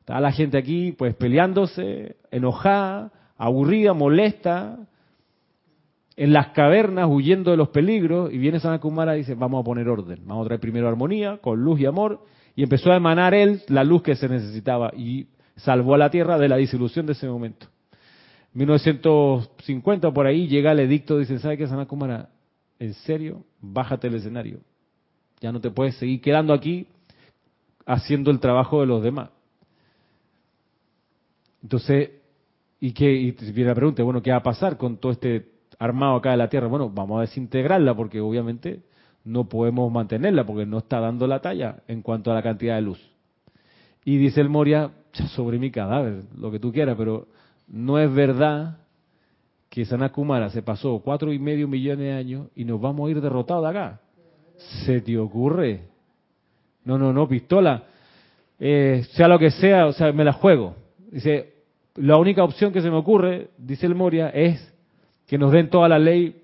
[0.00, 4.78] Estaba la gente aquí, pues peleándose, enojada, aburrida, molesta,
[6.16, 9.64] en las cavernas, huyendo de los peligros, y viene Sanat Kumara y dice, vamos a
[9.64, 12.24] poner orden, vamos a traer primero armonía, con luz y amor,
[12.56, 16.38] y empezó a emanar él la luz que se necesitaba, y salvó a la Tierra
[16.38, 17.68] de la disolución de ese momento.
[18.52, 22.30] 1950 por ahí llega el edicto, dice, ¿sabe qué, Sanat Kumara?
[22.78, 23.44] ¿En serio?
[23.60, 24.60] Bájate el escenario.
[25.40, 26.86] Ya no te puedes seguir quedando aquí
[27.86, 29.30] haciendo el trabajo de los demás.
[31.62, 32.10] Entonces,
[32.80, 33.12] ¿y qué?
[33.12, 36.36] Y viene la pregunta, bueno, ¿qué va a pasar con todo este armado acá de
[36.38, 36.68] la Tierra?
[36.68, 38.82] Bueno, vamos a desintegrarla porque obviamente
[39.24, 42.82] no podemos mantenerla porque no está dando la talla en cuanto a la cantidad de
[42.82, 43.00] luz.
[44.04, 44.92] Y dice el Moria,
[45.34, 47.28] sobre mi cadáver, lo que tú quieras, pero
[47.70, 48.78] no es verdad
[49.68, 53.20] que Sanakumara se pasó cuatro y medio millones de años y nos vamos a ir
[53.20, 54.00] derrotados de acá.
[54.84, 55.84] ¿Se te ocurre?
[56.84, 57.84] No, no, no, pistola.
[58.58, 60.74] Eh, sea lo que sea, o sea, me la juego.
[61.10, 61.54] Dice,
[61.94, 64.74] la única opción que se me ocurre, dice el Moria, es
[65.26, 66.42] que nos den toda la ley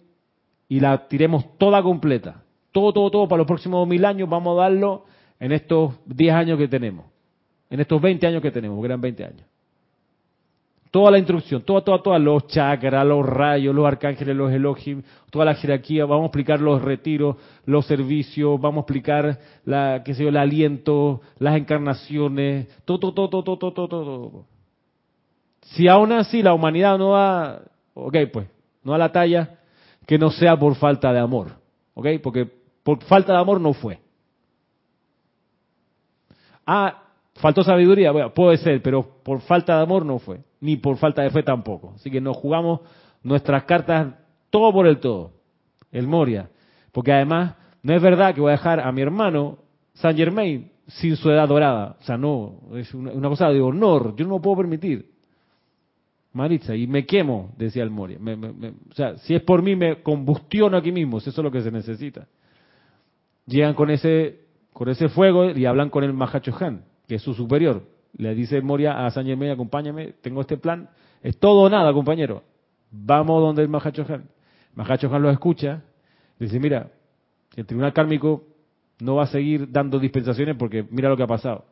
[0.68, 2.42] y la tiremos toda completa.
[2.70, 5.04] Todo, todo, todo para los próximos mil años vamos a darlo
[5.40, 7.06] en estos diez años que tenemos.
[7.68, 9.56] En estos veinte años que tenemos, que eran 20 años.
[10.96, 15.44] Toda la instrucción, toda, toda, toda, los chakras, los rayos, los arcángeles, los elogios, toda
[15.44, 20.22] la jerarquía, vamos a explicar los retiros, los servicios, vamos a explicar la, qué sé
[20.22, 24.44] yo, el aliento, las encarnaciones, todo, todo, todo, todo, todo, todo, todo.
[25.64, 27.61] Si aún así la humanidad no da,
[27.92, 28.48] ok, pues,
[28.82, 29.59] no da la talla,
[30.06, 31.48] que no sea por falta de amor,
[31.92, 32.50] ok, porque
[32.82, 33.98] por falta de amor no fue.
[36.66, 37.02] Ah,
[37.38, 41.31] faltó sabiduría, puede ser, pero por falta de amor no fue, ni por falta de
[41.31, 41.92] fe tampoco.
[41.94, 42.81] Así que nos jugamos
[43.22, 44.14] nuestras cartas
[44.51, 45.33] todo por el todo,
[45.90, 46.49] el Moria,
[46.92, 49.59] porque además no es verdad que voy a dejar a mi hermano
[49.94, 54.25] Saint Germain sin su edad dorada, o sea, no, es una, cosa de honor, yo
[54.25, 55.11] no lo puedo permitir.
[56.33, 58.18] Maritza, y me quemo, decía el Moria.
[58.20, 61.70] o sea, si es por mí, me combustiono aquí mismo, eso es lo que se
[61.70, 62.29] necesita.
[63.46, 64.40] Llegan con ese,
[64.72, 67.83] con ese fuego y hablan con el Mahacho Han, que es su superior.
[68.16, 70.88] Le dice Moria a San Germain, acompáñame, tengo este plan.
[71.23, 72.42] Es todo o nada, compañero.
[72.90, 74.29] Vamos donde el Mahacho Han.
[74.75, 75.83] Mahacho Han lo escucha,
[76.38, 76.90] dice, mira,
[77.57, 78.45] el tribunal kármico
[79.01, 81.64] no va a seguir dando dispensaciones porque mira lo que ha pasado.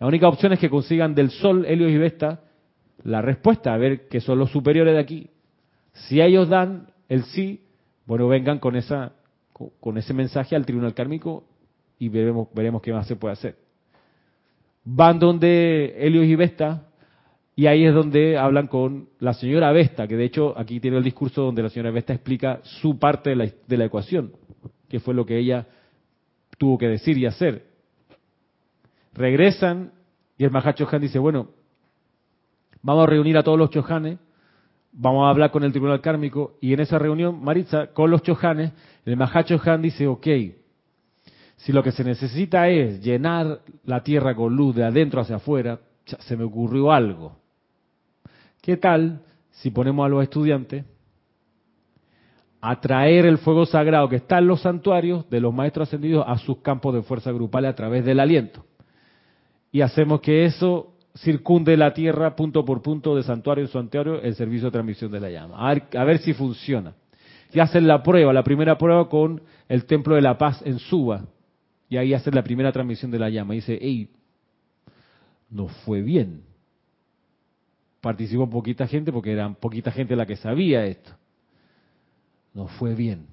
[0.00, 2.40] La única opción es que consigan del Sol, Helios y Vesta
[3.02, 5.30] la respuesta, a ver que son los superiores de aquí.
[5.92, 7.66] Si ellos dan el sí,
[8.06, 9.12] bueno, vengan con esa
[9.80, 11.44] con ese mensaje al tribunal kármico
[11.98, 13.63] y veremos veremos qué más se puede hacer.
[14.84, 16.88] Van donde Helios y Vesta
[17.56, 21.04] y ahí es donde hablan con la señora Vesta, que de hecho aquí tiene el
[21.04, 24.32] discurso donde la señora Vesta explica su parte de la, de la ecuación,
[24.88, 25.66] que fue lo que ella
[26.58, 27.66] tuvo que decir y hacer.
[29.12, 29.92] Regresan
[30.36, 31.50] y el Mahacho Han dice, bueno,
[32.82, 34.18] vamos a reunir a todos los chojanes,
[34.92, 38.72] vamos a hablar con el tribunal kármico, y en esa reunión, Maritza, con los chojanes,
[39.04, 40.26] el Mahacho Han dice, ok,
[41.64, 45.80] si lo que se necesita es llenar la tierra con luz de adentro hacia afuera,
[46.04, 47.38] se me ocurrió algo.
[48.60, 50.84] ¿Qué tal si ponemos a los estudiantes
[52.60, 56.36] a traer el fuego sagrado que está en los santuarios de los maestros ascendidos a
[56.36, 58.62] sus campos de fuerza grupales a través del aliento?
[59.72, 64.34] Y hacemos que eso circunde la tierra punto por punto de santuario en santuario el
[64.34, 65.56] servicio de transmisión de la llama.
[65.58, 66.92] A ver, si funciona.
[67.54, 71.24] Y hacen la prueba, la primera prueba con el Templo de la Paz en Suba.
[71.88, 73.54] Y ahí hacen la primera transmisión de la llama.
[73.54, 74.10] Y dice, hey,
[75.50, 76.42] no fue bien.
[78.00, 81.12] Participó poquita gente porque eran poquita gente la que sabía esto.
[82.52, 83.26] No fue bien.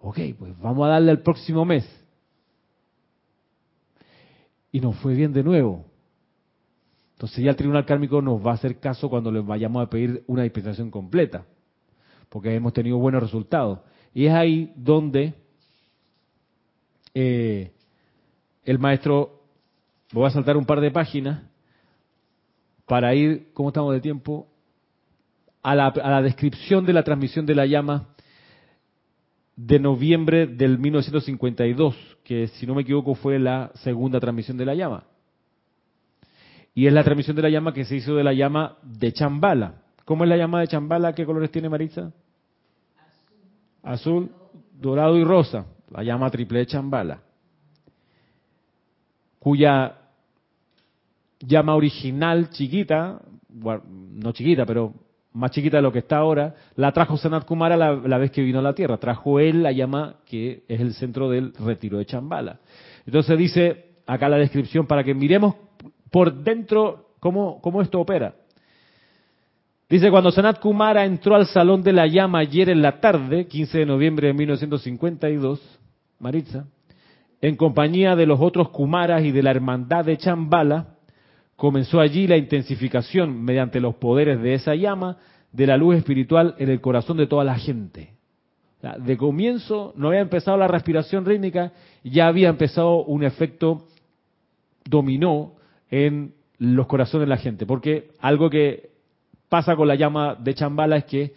[0.00, 1.84] Ok, pues vamos a darle al próximo mes.
[4.70, 5.84] Y no fue bien de nuevo.
[7.14, 10.22] Entonces ya el tribunal kármico nos va a hacer caso cuando le vayamos a pedir
[10.28, 11.46] una dispensación completa,
[12.28, 13.80] porque hemos tenido buenos resultados.
[14.14, 15.34] Y es ahí donde
[17.20, 17.72] eh,
[18.62, 19.42] el maestro,
[20.12, 21.42] voy a saltar un par de páginas
[22.86, 24.46] para ir, ¿cómo estamos de tiempo?
[25.60, 28.14] A la, a la descripción de la transmisión de la llama
[29.56, 34.76] de noviembre del 1952, que si no me equivoco fue la segunda transmisión de la
[34.76, 35.02] llama.
[36.72, 39.82] Y es la transmisión de la llama que se hizo de la llama de Chambala.
[40.04, 41.12] ¿Cómo es la llama de Chambala?
[41.14, 42.12] ¿Qué colores tiene Maritza?
[43.82, 44.30] Azul,
[44.72, 45.66] dorado y rosa.
[45.90, 47.20] La llama triple de Chambala.
[49.38, 49.96] Cuya
[51.40, 53.20] llama original chiquita,
[53.50, 54.92] no chiquita, pero
[55.32, 58.42] más chiquita de lo que está ahora, la trajo Sanat Kumara la, la, vez que
[58.42, 58.98] vino a la Tierra.
[58.98, 62.58] Trajo él la llama que es el centro del retiro de Chambala.
[63.06, 65.54] Entonces dice acá la descripción para que miremos
[66.10, 68.34] por dentro cómo, cómo esto opera.
[69.88, 73.78] Dice, cuando Sanat Kumara entró al Salón de la Llama ayer en la tarde, 15
[73.78, 75.80] de noviembre de 1952,
[76.18, 76.66] Maritza,
[77.40, 80.96] en compañía de los otros Kumaras y de la hermandad de Chambala,
[81.56, 85.16] comenzó allí la intensificación mediante los poderes de esa llama
[85.52, 88.12] de la luz espiritual en el corazón de toda la gente.
[88.98, 91.72] De comienzo no había empezado la respiración rítmica,
[92.04, 93.86] ya había empezado un efecto
[94.84, 95.54] dominó
[95.90, 98.97] en los corazones de la gente, porque algo que
[99.48, 101.34] pasa con la llama de Chambala es que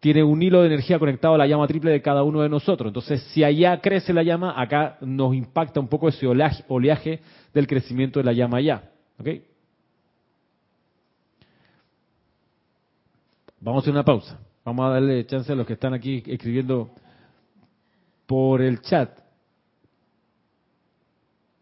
[0.00, 2.88] tiene un hilo de energía conectado a la llama triple de cada uno de nosotros.
[2.88, 7.20] Entonces, si allá crece la llama, acá nos impacta un poco ese oleaje,
[7.54, 8.90] del crecimiento de la llama allá.
[13.60, 14.40] Vamos a hacer una pausa.
[14.64, 16.90] Vamos a darle chance a los que están aquí escribiendo
[18.26, 19.20] por el chat.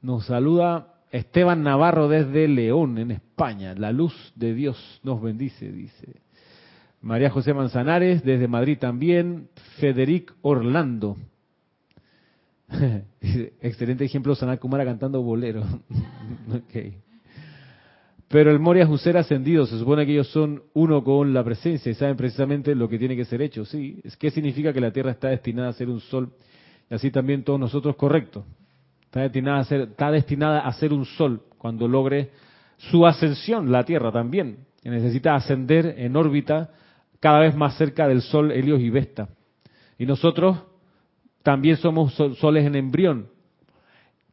[0.00, 3.74] Nos saluda Esteban Navarro desde León, en España.
[3.74, 6.20] La luz de Dios nos bendice, dice.
[7.00, 9.48] María José Manzanares, desde Madrid también.
[9.78, 11.16] Federic Orlando.
[13.20, 15.64] Excelente ejemplo, Sanat Kumara cantando bolero.
[18.28, 21.96] Pero el Moria Juser ascendido, se supone que ellos son uno con la presencia y
[21.96, 23.64] saben precisamente lo que tiene que ser hecho.
[23.64, 26.30] Sí, ¿qué significa que la Tierra está destinada a ser un sol?
[26.88, 28.44] Y así también todos nosotros, correcto.
[29.10, 32.30] Está destinada a ser, está destinada a ser un sol cuando logre
[32.76, 34.66] su ascensión, la Tierra también.
[34.80, 36.70] Que necesita ascender en órbita
[37.18, 39.28] cada vez más cerca del Sol, Helios y Vesta.
[39.98, 40.62] Y nosotros
[41.42, 43.30] también somos soles en embrión.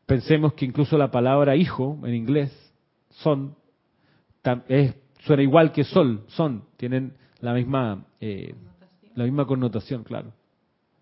[0.05, 2.51] Pensemos que incluso la palabra hijo en inglés,
[3.09, 3.55] son,
[5.21, 8.53] suena igual que sol, son, tienen la misma, eh,
[9.15, 10.33] la misma connotación, claro.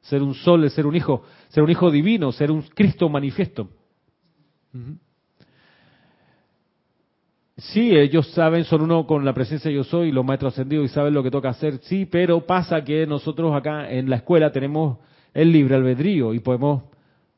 [0.05, 3.69] Ser un sol es ser un hijo, ser un hijo divino, ser un Cristo manifiesto.
[7.57, 11.13] Sí, ellos saben, son uno con la presencia yo soy, los maestros ascendidos y saben
[11.13, 14.99] lo que toca hacer, sí, pero pasa que nosotros acá en la escuela tenemos
[15.33, 16.83] el libre albedrío y podemos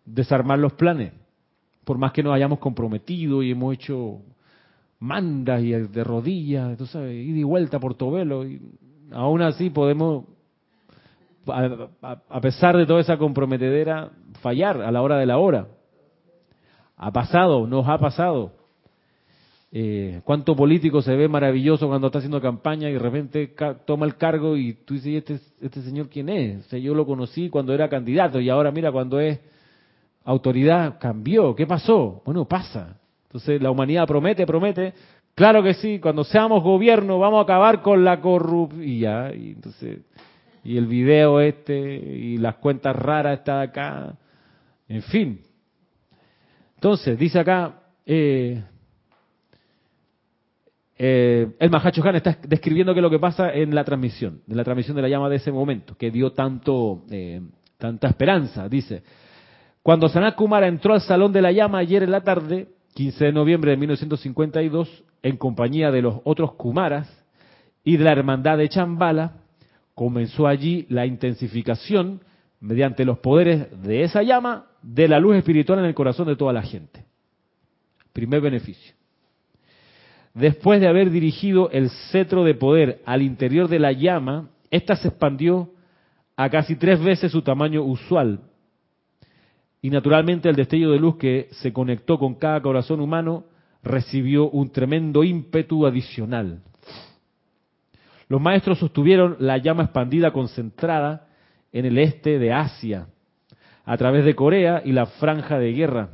[0.03, 1.13] desarmar los planes,
[1.85, 4.21] por más que nos hayamos comprometido y hemos hecho
[4.99, 8.59] mandas y de rodillas, sabes, ida y vuelta por Tobelo, y
[9.11, 10.25] aún así podemos
[11.49, 15.67] a, pesar de toda esa comprometedera, fallar a la hora de la hora.
[16.95, 18.53] Ha pasado, nos ha pasado.
[19.71, 23.53] Eh, cuánto político se ve maravilloso cuando está haciendo campaña y de repente
[23.85, 26.69] toma el cargo y tú dices, este, este señor quién es?
[26.71, 29.39] yo lo conocí cuando era candidato y ahora mira, cuando es
[30.23, 31.55] autoridad cambió.
[31.55, 32.21] ¿Qué pasó?
[32.25, 32.97] Bueno, pasa.
[33.23, 34.93] Entonces la humanidad promete, promete.
[35.35, 38.83] Claro que sí, cuando seamos gobierno vamos a acabar con la corrupción.
[38.83, 39.99] Y ya, y entonces
[40.63, 44.17] y el video este y las cuentas raras está acá,
[44.87, 45.41] en fin.
[46.75, 48.63] Entonces, dice acá, eh,
[50.99, 54.57] eh, el Mahacho Han está describiendo qué es lo que pasa en la transmisión, en
[54.57, 57.41] la transmisión de la llama de ese momento, que dio tanto, eh,
[57.77, 58.67] tanta esperanza.
[58.67, 59.03] Dice,
[59.83, 63.31] cuando Sanat Kumara entró al Salón de la Llama ayer en la tarde, 15 de
[63.31, 67.07] noviembre de 1952, en compañía de los otros Kumaras
[67.83, 69.33] y de la hermandad de Chambala,
[69.97, 72.21] comenzó allí la intensificación
[72.59, 76.53] mediante los poderes de esa llama de la luz espiritual en el corazón de toda
[76.53, 77.03] la gente.
[78.13, 78.93] Primer beneficio.
[80.35, 85.07] Después de haber dirigido el cetro de poder al interior de la llama, ésta se
[85.07, 85.71] expandió
[86.35, 88.41] a casi tres veces su tamaño usual.
[89.81, 93.45] Y naturalmente el destello de luz que se conectó con cada corazón humano
[93.81, 96.61] recibió un tremendo ímpetu adicional.
[98.29, 101.27] Los maestros sostuvieron la llama expandida concentrada
[101.71, 103.07] en el este de Asia,
[103.85, 106.09] a través de Corea y la franja de guerra.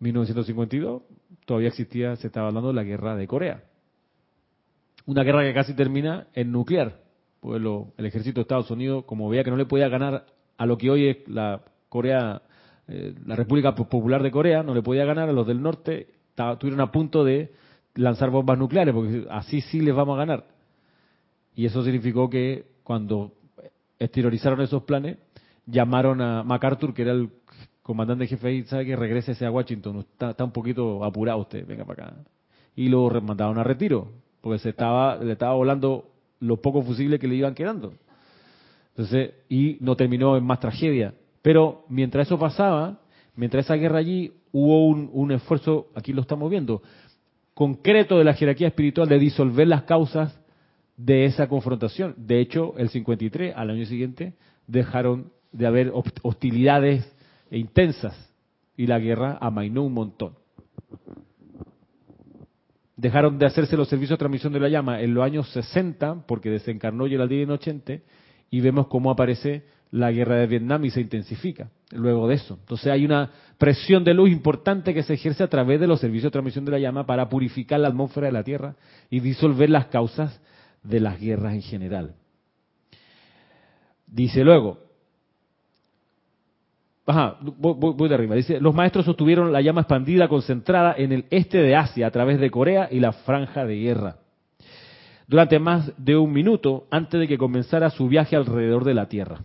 [0.00, 1.02] 1952,
[1.46, 3.62] todavía existía, se estaba hablando de la guerra de Corea.
[5.06, 7.00] Una guerra que casi termina en nuclear,
[7.40, 10.76] pues el ejército de Estados Unidos, como veía que no le podía ganar a lo
[10.76, 12.42] que hoy es la Corea,
[12.88, 16.80] eh, la República Popular de Corea, no le podía ganar a los del norte, estuvieron
[16.80, 17.52] a punto de
[17.94, 20.46] lanzar bombas nucleares, porque así sí les vamos a ganar.
[21.54, 23.32] Y eso significó que cuando
[23.98, 25.18] exteriorizaron esos planes,
[25.66, 27.30] llamaron a MacArthur, que era el
[27.82, 32.06] comandante jefe, y sabe que regrese a Washington, está, un poquito apurado usted, venga para
[32.06, 32.16] acá.
[32.74, 37.28] Y lo mandaron a retiro, porque se estaba, le estaba volando los pocos fusibles que
[37.28, 37.94] le iban quedando.
[38.90, 41.14] Entonces, y no terminó en más tragedia.
[41.42, 43.00] Pero mientras eso pasaba,
[43.36, 46.82] mientras esa guerra allí, hubo un, un esfuerzo, aquí lo estamos viendo,
[47.54, 50.38] concreto de la jerarquía espiritual de disolver las causas
[50.96, 52.14] de esa confrontación.
[52.18, 54.34] De hecho, el 53, al año siguiente,
[54.66, 55.92] dejaron de haber
[56.22, 57.10] hostilidades
[57.50, 58.14] intensas
[58.76, 60.34] y la guerra amainó un montón.
[62.96, 66.48] dejaron de hacerse los servicios de transmisión de la llama en los años 60, porque
[66.50, 67.98] desencarnó Geraldine en 80,
[68.50, 72.58] y vemos cómo aparece la guerra de Vietnam y se intensifica luego de eso.
[72.60, 76.24] Entonces hay una presión de luz importante que se ejerce a través de los servicios
[76.24, 78.76] de transmisión de la llama para purificar la atmósfera de la Tierra
[79.10, 80.40] y disolver las causas
[80.82, 82.14] de las guerras en general.
[84.06, 84.84] Dice luego,
[87.06, 88.34] Ajá, voy, de arriba.
[88.34, 92.40] Dice, los maestros sostuvieron la llama expandida concentrada en el este de Asia a través
[92.40, 94.16] de Corea y la franja de guerra.
[95.26, 99.40] Durante más de un minuto antes de que comenzara su viaje alrededor de la Tierra.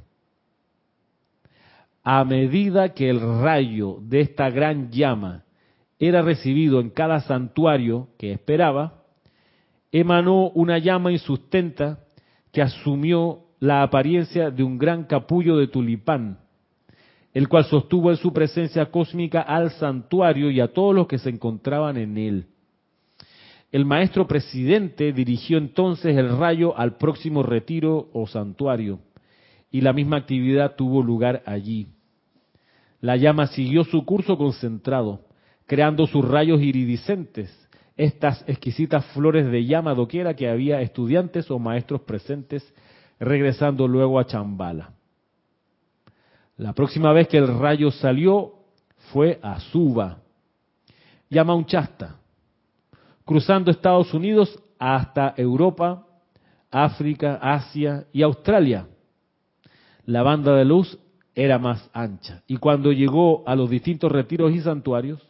[2.12, 5.43] A medida que el rayo de esta gran llama
[5.99, 9.03] era recibido en cada santuario que esperaba,
[9.91, 11.99] emanó una llama insustenta
[12.51, 16.39] que asumió la apariencia de un gran capullo de tulipán
[17.32, 21.30] el cual sostuvo en su presencia cósmica al santuario y a todos los que se
[21.30, 22.47] encontraban en él.
[23.72, 28.97] El maestro presidente dirigió entonces el rayo al próximo retiro o santuario,
[29.70, 31.88] y la misma actividad tuvo lugar allí.
[33.02, 35.22] La llama siguió su curso concentrado,
[35.66, 37.56] creando sus rayos iridiscentes,
[37.95, 42.74] estas exquisitas flores de llama doquiera que había estudiantes o maestros presentes,
[43.20, 44.93] regresando luego a Chambala.
[46.58, 48.54] La próxima vez que el rayo salió
[49.12, 50.20] fue a Suba
[51.30, 52.18] y a Chasta,
[53.26, 56.06] cruzando Estados Unidos hasta Europa,
[56.72, 58.88] África, Asia y Australia.
[60.06, 60.97] La banda de luz
[61.39, 65.25] era más ancha y cuando llegó a los distintos retiros y santuarios,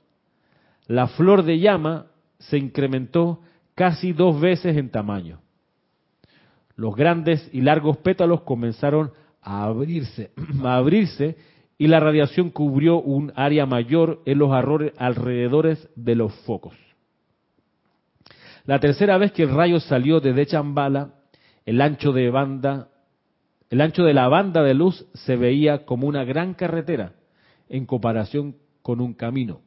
[0.88, 2.08] la flor de llama
[2.40, 3.42] se incrementó
[3.76, 5.40] casi dos veces en tamaño.
[6.76, 10.32] Los grandes y largos pétalos comenzaron a abrirse,
[10.64, 11.38] a abrirse
[11.78, 14.52] y la radiación cubrió un área mayor en los
[14.98, 16.76] alrededores de los focos.
[18.66, 21.14] La tercera vez que el rayo salió desde Chambala,
[21.66, 22.90] el ancho de banda,
[23.70, 27.14] el ancho de la banda de luz se veía como una gran carretera
[27.68, 29.62] en comparación con un camino.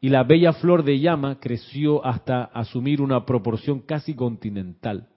[0.00, 5.08] Y la bella flor de llama creció hasta asumir una proporción casi continental.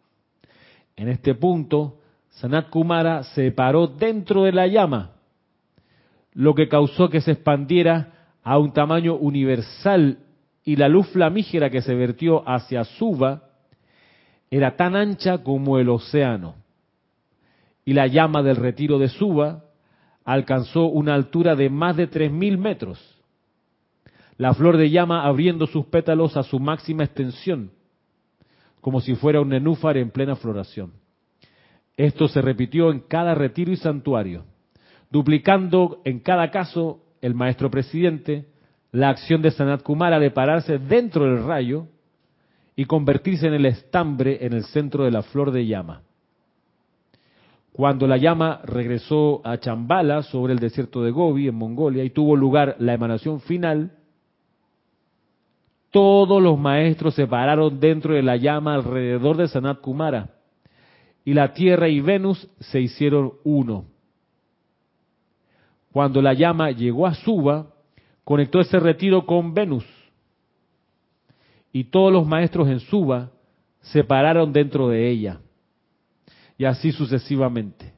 [0.96, 5.16] En este punto, Sanat Kumara se paró dentro de la llama,
[6.34, 8.14] lo que causó que se expandiera
[8.44, 10.20] a un tamaño universal
[10.64, 13.50] y la luz flamígera que se vertió hacia Suba
[14.52, 16.59] era tan ancha como el océano.
[17.90, 19.64] Y la llama del retiro de Suba
[20.24, 23.00] alcanzó una altura de más de 3.000 metros.
[24.38, 27.72] La flor de llama abriendo sus pétalos a su máxima extensión,
[28.80, 30.92] como si fuera un nenúfar en plena floración.
[31.98, 34.46] Esto se repitió en cada retiro y santuario,
[35.10, 38.46] duplicando en cada caso el maestro presidente
[38.92, 41.88] la acción de Sanat Kumara de pararse dentro del rayo
[42.76, 46.04] y convertirse en el estambre en el centro de la flor de llama.
[47.72, 52.36] Cuando la llama regresó a Chambala sobre el desierto de Gobi en Mongolia y tuvo
[52.36, 53.92] lugar la emanación final,
[55.92, 60.30] todos los maestros se pararon dentro de la llama alrededor de Sanat Kumara
[61.26, 63.86] y la Tierra y Venus se hicieron uno.
[65.92, 67.68] Cuando la llama llegó a Suba,
[68.24, 69.86] conectó ese retiro con Venus.
[71.72, 73.32] Y todos los maestros en Suba
[73.82, 75.40] se pararon dentro de ella.
[76.60, 77.94] Y así sucesivamente,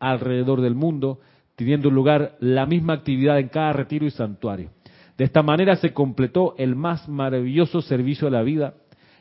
[0.00, 1.20] alrededor del mundo,
[1.54, 4.70] teniendo lugar la misma actividad en cada retiro y santuario.
[5.16, 8.74] De esta manera se completó el más maravilloso servicio de la vida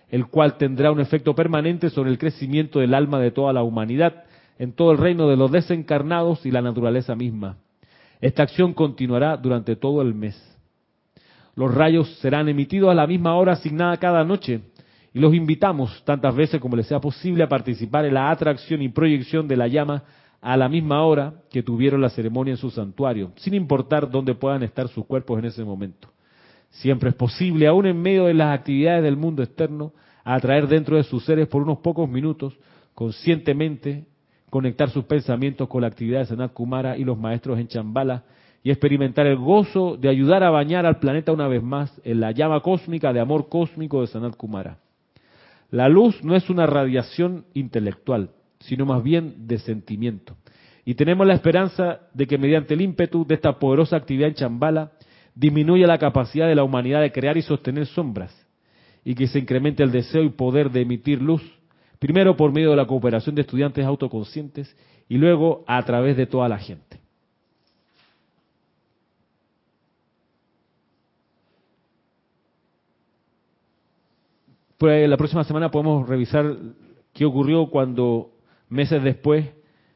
[0.09, 4.23] el cual tendrá un efecto permanente sobre el crecimiento del alma de toda la humanidad,
[4.57, 7.57] en todo el reino de los desencarnados y la naturaleza misma.
[8.19, 10.35] Esta acción continuará durante todo el mes.
[11.55, 14.61] Los rayos serán emitidos a la misma hora asignada cada noche
[15.13, 18.89] y los invitamos tantas veces como les sea posible a participar en la atracción y
[18.89, 20.03] proyección de la llama
[20.41, 24.63] a la misma hora que tuvieron la ceremonia en su santuario, sin importar dónde puedan
[24.63, 26.09] estar sus cuerpos en ese momento.
[26.69, 29.91] Siempre es posible, aún en medio de las actividades del mundo externo,
[30.23, 32.57] atraer dentro de sus seres por unos pocos minutos,
[32.93, 34.05] conscientemente,
[34.49, 38.23] conectar sus pensamientos con la actividad de Sanat Kumara y los maestros en Chambala
[38.63, 42.31] y experimentar el gozo de ayudar a bañar al planeta una vez más en la
[42.31, 44.77] llama cósmica de amor cósmico de Sanat Kumara.
[45.71, 50.35] La luz no es una radiación intelectual, sino más bien de sentimiento.
[50.85, 54.91] Y tenemos la esperanza de que mediante el ímpetu de esta poderosa actividad en Chambala,
[55.35, 58.35] disminuye la capacidad de la humanidad de crear y sostener sombras
[59.05, 61.41] y que se incremente el deseo y poder de emitir luz,
[61.99, 64.75] primero por medio de la cooperación de estudiantes autoconscientes
[65.07, 66.88] y luego a través de toda la gente.
[74.79, 76.55] Pues, la próxima semana podemos revisar
[77.13, 78.31] qué ocurrió cuando
[78.69, 79.45] meses después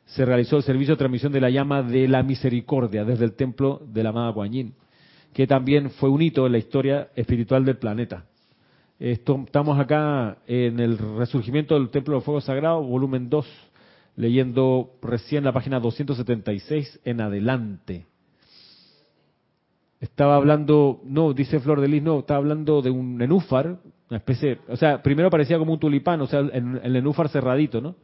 [0.05, 3.81] se realizó el servicio de transmisión de la llama de la misericordia desde el templo
[3.87, 4.73] de la amada Guanyin,
[5.33, 8.25] que también fue un hito en la historia espiritual del planeta.
[8.99, 13.47] estamos acá en el resurgimiento del Templo del Fuego Sagrado, volumen 2,
[14.17, 18.05] leyendo recién la página 276 en adelante.
[20.03, 23.77] Estaba hablando, no, dice Flor de Lis, no, estaba hablando de un nenúfar,
[24.09, 27.79] una especie, o sea, primero parecía como un tulipán, o sea, el, el nenúfar cerradito,
[27.79, 27.95] ¿no?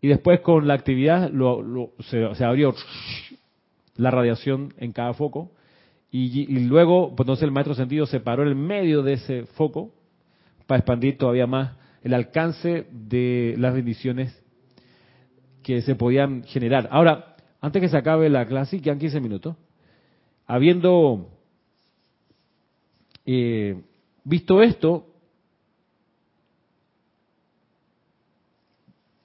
[0.00, 1.28] Y después con la actividad
[2.00, 2.72] se, abrió
[3.96, 5.50] la radiación en cada foco.
[6.10, 9.90] Y, luego, pues entonces el maestro sentido se paró en el medio de ese foco
[10.68, 14.40] para expandir todavía más el alcance de las bendiciones
[15.64, 16.88] que se podían generar.
[16.92, 19.56] Ahora, antes que se acabe la clase, quedan 15 minutos,
[20.48, 21.28] habiendo
[23.24, 23.80] eh,
[24.24, 25.04] visto esto,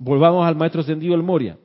[0.03, 1.57] Volvamos al maestro ascendido el Moria.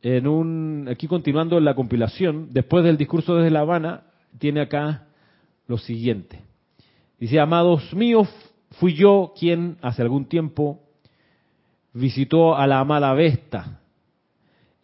[0.00, 4.04] En un, aquí continuando la compilación, después del discurso desde La Habana,
[4.38, 5.08] tiene acá
[5.66, 6.40] lo siguiente.
[7.20, 8.30] Dice, amados míos,
[8.78, 10.80] fui yo quien hace algún tiempo
[11.92, 13.82] visitó a la amada Vesta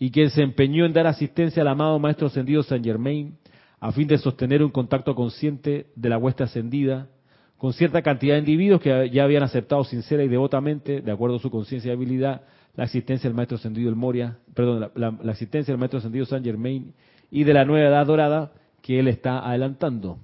[0.02, 3.38] y quien se empeñó en dar asistencia al amado Maestro Ascendido San Germain
[3.78, 7.06] a fin de sostener un contacto consciente de la huesta ascendida
[7.56, 11.38] con cierta cantidad de individuos que ya habían aceptado sincera y devotamente, de acuerdo a
[11.38, 12.42] su conciencia y habilidad,
[12.74, 16.92] la existencia del maestro ascendido el Moria, perdón, la, existencia del maestro ascendido San Germain
[17.30, 18.50] y de la nueva edad dorada
[18.82, 20.18] que él está adelantando.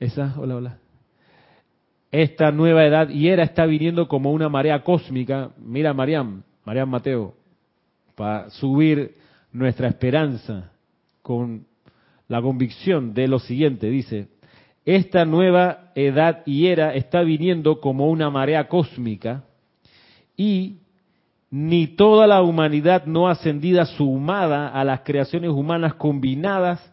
[0.00, 0.78] Esa, hola, hola.
[2.10, 5.52] Esta nueva edad y era está viniendo como una marea cósmica.
[5.58, 7.36] Mira, Mariam, Mariam Mateo,
[8.14, 9.16] para subir
[9.52, 10.72] nuestra esperanza
[11.22, 11.66] con
[12.28, 14.28] la convicción de lo siguiente, dice,
[14.84, 19.44] esta nueva edad y era está viniendo como una marea cósmica
[20.36, 20.78] y
[21.50, 26.92] ni toda la humanidad no ascendida sumada a las creaciones humanas combinadas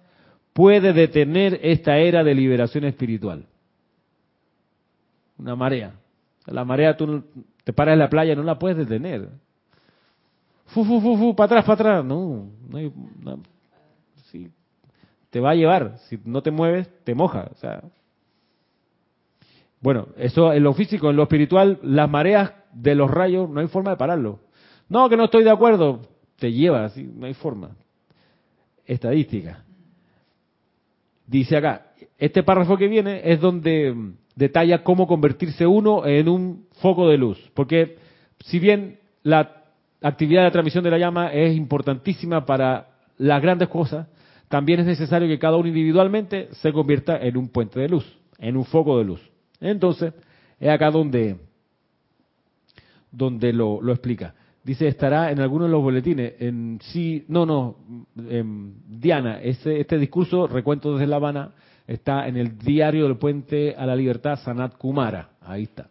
[0.53, 3.45] puede detener esta era de liberación espiritual.
[5.37, 5.93] Una marea.
[6.45, 7.23] La marea tú
[7.63, 9.29] te paras en la playa, no la puedes detener.
[10.73, 12.05] Fu, fu, fu, fu, para atrás, para atrás.
[12.05, 12.91] No, no hay,
[14.31, 14.49] sí,
[15.29, 15.97] te va a llevar.
[16.07, 17.49] Si no te mueves, te moja.
[17.51, 17.83] O sea,
[19.81, 23.67] bueno, eso en lo físico, en lo espiritual, las mareas de los rayos, no hay
[23.67, 24.39] forma de pararlo.
[24.87, 26.01] No, que no estoy de acuerdo,
[26.37, 27.71] te lleva, así, no hay forma.
[28.85, 29.63] Estadística.
[31.25, 37.07] Dice acá, este párrafo que viene es donde detalla cómo convertirse uno en un foco
[37.07, 37.51] de luz.
[37.53, 37.97] Porque
[38.39, 39.60] si bien la
[40.01, 42.87] actividad de transmisión de la llama es importantísima para
[43.17, 44.07] las grandes cosas,
[44.49, 48.05] también es necesario que cada uno individualmente se convierta en un puente de luz,
[48.37, 49.21] en un foco de luz.
[49.59, 50.13] Entonces,
[50.59, 51.37] es acá donde,
[53.11, 54.33] donde lo, explica.
[54.63, 56.33] Dice, estará en alguno de los boletines.
[56.39, 57.77] En sí, no, no,
[58.13, 61.53] Diana, este, este discurso, recuento desde La Habana,
[61.87, 65.29] está en el diario del Puente a la Libertad, Sanat Kumara.
[65.41, 65.89] Ahí está.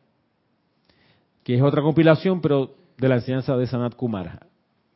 [1.42, 4.50] Que es otra compilación, pero de la enseñanza de Sanat Kumara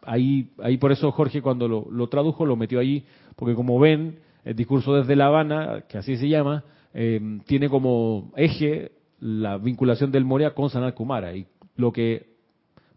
[0.07, 3.05] ahí, ahí por eso Jorge cuando lo, tradujo lo metió allí,
[3.37, 8.33] porque como ven, el discurso desde La Habana, que así se llama, eh, tiene como
[8.37, 11.47] eje la vinculación del Moria con Sanat Kumara, y
[11.77, 12.35] lo que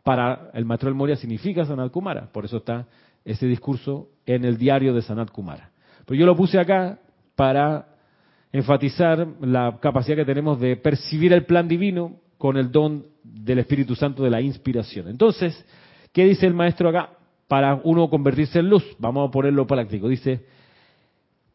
[0.04, 2.88] para el maestro del Moria significa Sanat Kumara, por eso está
[3.26, 5.72] ese discurso en el diario de Sanat Kumara.
[6.06, 7.00] Pero yo lo puse acá
[7.36, 7.88] para
[8.52, 13.96] enfatizar la capacidad que tenemos de percibir el plan divino con el don del Espíritu
[13.96, 15.08] Santo de la inspiración.
[15.08, 15.66] Entonces,
[16.18, 17.12] ¿Qué dice el maestro acá?
[17.48, 18.84] Para uno convertirse en luz.
[18.98, 20.10] Vamos a ponerlo práctico.
[20.10, 20.46] Dice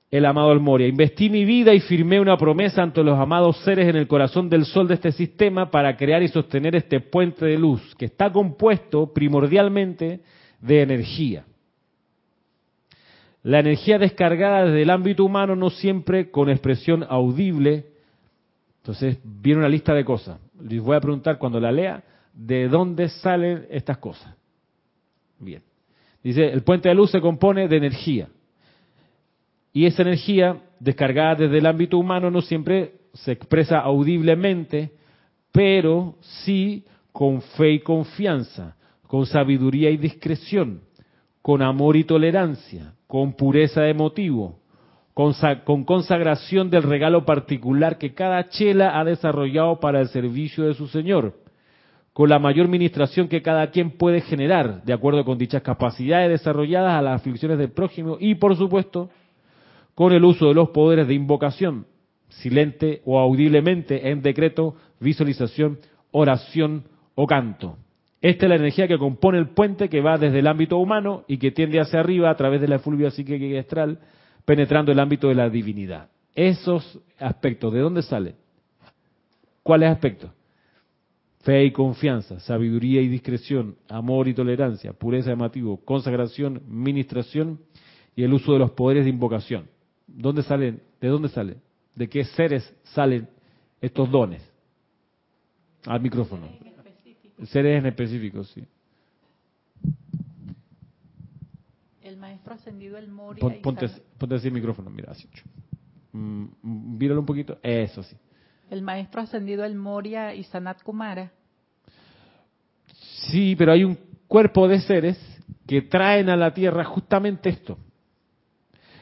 [0.08, 3.88] el amado El Moria, investí mi vida y firmé una promesa ante los amados seres
[3.88, 7.58] en el corazón del sol de este sistema para crear y sostener este puente de
[7.58, 10.20] luz que está compuesto primordialmente
[10.60, 11.44] de energía.
[13.42, 17.86] La energía descargada desde el ámbito humano no siempre con expresión audible.
[18.82, 20.38] Entonces viene una lista de cosas.
[20.62, 22.02] Les voy a preguntar cuando la lea
[22.32, 24.34] de dónde salen estas cosas.
[25.38, 25.62] Bien.
[26.22, 28.28] Dice, el puente de luz se compone de energía.
[29.72, 34.92] Y esa energía, descargada desde el ámbito humano, no siempre se expresa audiblemente,
[35.50, 40.82] pero sí con fe y confianza, con sabiduría y discreción,
[41.42, 44.61] con amor y tolerancia, con pureza de motivo,
[45.14, 45.34] con,
[45.64, 50.88] con consagración del regalo particular que cada chela ha desarrollado para el servicio de su
[50.88, 51.34] Señor
[52.12, 56.94] con la mayor ministración que cada quien puede generar, de acuerdo con dichas capacidades desarrolladas
[56.94, 59.10] a las aflicciones del prójimo y, por supuesto,
[59.94, 61.86] con el uso de los poderes de invocación,
[62.28, 65.78] silente o audiblemente en decreto, visualización,
[66.10, 66.84] oración
[67.14, 67.78] o canto.
[68.20, 71.38] Esta es la energía que compone el puente que va desde el ámbito humano y
[71.38, 73.56] que tiende hacia arriba a través de la efluvia psíquica y
[74.44, 76.10] penetrando el ámbito de la divinidad.
[76.34, 78.34] Esos aspectos, ¿de dónde salen?
[79.62, 80.30] ¿Cuáles aspectos?
[81.40, 87.60] Fe y confianza, sabiduría y discreción, amor y tolerancia, pureza de motivo, consagración, ministración
[88.14, 89.68] y el uso de los poderes de invocación.
[90.06, 90.82] ¿Dónde salen?
[91.00, 91.60] ¿De dónde salen?
[91.94, 93.28] ¿De qué seres salen
[93.80, 94.42] estos dones?
[95.86, 96.48] Al micrófono.
[97.44, 98.64] Seres en específico, sí.
[102.02, 103.40] El maestro ascendido el Moria.
[103.40, 105.28] Pon, ponte, ponte, así el micrófono, mira, así.
[106.12, 108.16] Mm, míralo un poquito, eso sí.
[108.70, 111.32] El maestro ascendido el Moria y Sanat Kumara.
[113.28, 113.98] Sí, pero hay un
[114.28, 115.18] cuerpo de seres
[115.66, 117.76] que traen a la Tierra justamente esto.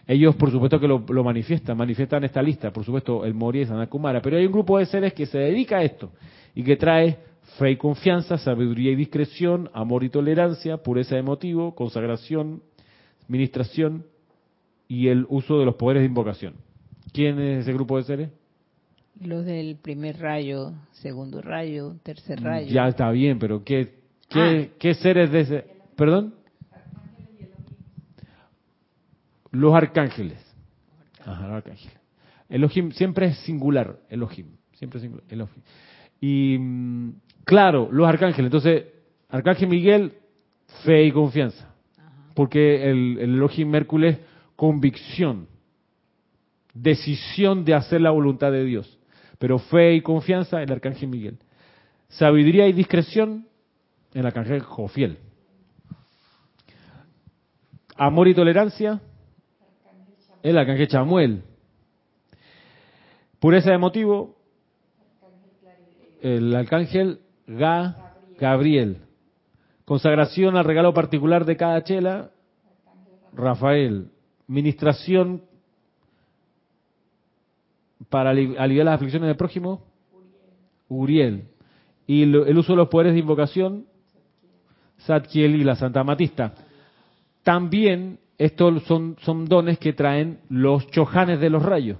[0.06, 3.66] Ellos, por supuesto, que lo, lo manifiestan, manifiestan esta lista, por supuesto, el Moria y
[3.66, 6.10] Sanat Kumara, pero hay un grupo de seres que se dedica a esto
[6.54, 7.18] y que trae
[7.58, 12.62] fe y confianza, sabiduría y discreción, amor y tolerancia, pureza de motivo, consagración,
[13.30, 14.04] ministración
[14.88, 16.54] y el uso de los poderes de invocación.
[17.12, 18.30] ¿Quién es ese grupo de seres?
[19.20, 22.68] Los del primer rayo, segundo rayo, tercer rayo.
[22.68, 23.94] Ya está bien, pero ¿qué,
[24.28, 24.76] qué, ah.
[24.78, 25.64] ¿qué seres de ese?
[25.96, 26.34] ¿Perdón?
[29.52, 30.38] Los arcángeles.
[31.24, 31.98] Ajá, los arcángeles.
[32.48, 34.46] Elohim siempre es singular, Elohim.
[34.72, 35.62] Siempre es singular, Elohim.
[36.20, 37.10] Y mm,
[37.44, 38.46] claro, los arcángeles.
[38.46, 38.84] Entonces,
[39.30, 40.14] Arcángel Miguel,
[40.84, 41.69] fe y confianza.
[42.41, 43.70] Porque el, el Elohim
[44.57, 45.47] convicción,
[46.72, 48.99] decisión de hacer la voluntad de Dios.
[49.38, 51.38] Pero fe y confianza, el Arcángel Miguel.
[52.09, 53.47] Sabiduría y discreción,
[54.14, 55.18] el Arcángel Jofiel.
[57.95, 59.03] Amor y tolerancia,
[60.43, 61.43] el Arcángel Chamuel.
[63.38, 64.38] Pureza de motivo,
[66.22, 69.09] el arcángel Ga Gabriel.
[69.91, 72.30] Consagración al regalo particular de cada chela,
[73.32, 74.07] Rafael.
[74.47, 75.43] Ministración
[78.09, 79.82] para aliviar las aflicciones del prójimo,
[80.88, 81.49] Uriel.
[82.07, 83.86] Y el uso de los poderes de invocación,
[84.99, 86.55] Satkiel y la Santa Matista.
[87.43, 91.99] También estos son, son dones que traen los chojanes de los rayos.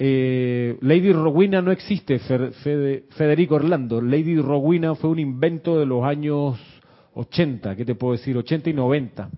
[0.00, 4.00] Eh, Lady Rowena no existe, Federico Orlando.
[4.00, 6.58] Lady Rowena fue un invento de los años
[7.14, 8.36] 80, ¿qué te puedo decir?
[8.36, 9.30] 80 y 90.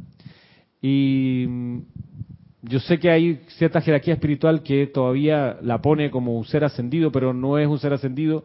[0.82, 1.78] Y mm,
[2.62, 7.10] yo sé que hay cierta jerarquía espiritual que todavía la pone como un ser ascendido,
[7.10, 8.44] pero no es un ser ascendido.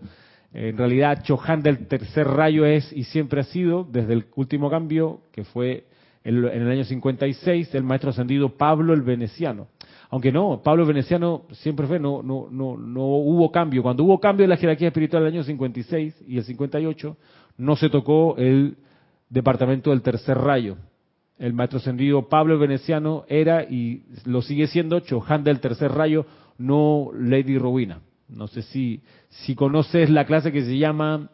[0.54, 5.20] En realidad, Chohan del tercer rayo es y siempre ha sido, desde el último cambio,
[5.34, 5.84] que fue
[6.24, 9.68] en el año 56, el maestro ascendido Pablo el Veneciano.
[10.16, 13.84] Aunque no, Pablo Veneciano siempre fue, no, no, no, no hubo cambio.
[13.84, 17.18] Cuando hubo cambio en la jerarquía espiritual del año 56 y el 58,
[17.58, 18.78] no se tocó el
[19.30, 20.78] departamento del tercer rayo.
[21.38, 26.26] El maestro ascendido Pablo Veneciano era y lo sigue siendo Chohan del tercer rayo,
[26.58, 28.00] no Lady Rowena.
[28.30, 31.30] No sé si, si conoces la clase que se llama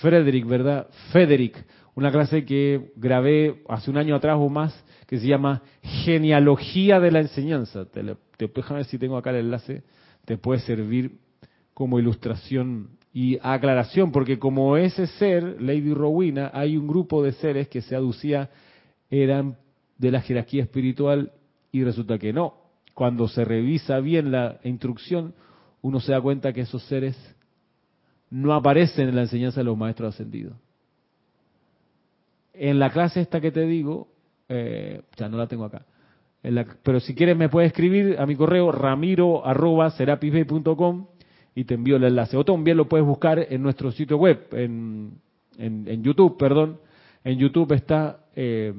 [0.00, 0.86] Frederick, ¿verdad?
[1.12, 1.66] Frederick,
[2.00, 4.72] una clase que grabé hace un año atrás o más
[5.06, 7.84] que se llama Genealogía de la Enseñanza.
[7.84, 8.02] Te,
[8.38, 9.82] te, déjame ver si tengo acá el enlace,
[10.24, 11.18] te puede servir
[11.74, 17.68] como ilustración y aclaración, porque como ese ser, Lady Rowena, hay un grupo de seres
[17.68, 18.48] que se aducía
[19.10, 19.58] eran
[19.98, 21.32] de la jerarquía espiritual
[21.70, 22.54] y resulta que no.
[22.94, 25.34] Cuando se revisa bien la instrucción,
[25.82, 27.14] uno se da cuenta que esos seres
[28.30, 30.54] no aparecen en la enseñanza de los maestros ascendidos.
[32.52, 34.08] En la clase esta que te digo,
[34.48, 35.84] eh, ya no la tengo acá.
[36.82, 39.42] pero si quieres me puedes escribir a mi correo ramiro
[41.54, 42.36] y te envío el enlace.
[42.36, 45.18] O también lo puedes buscar en nuestro sitio web, en,
[45.58, 46.78] en, YouTube, perdón.
[47.22, 48.74] En YouTube está eh,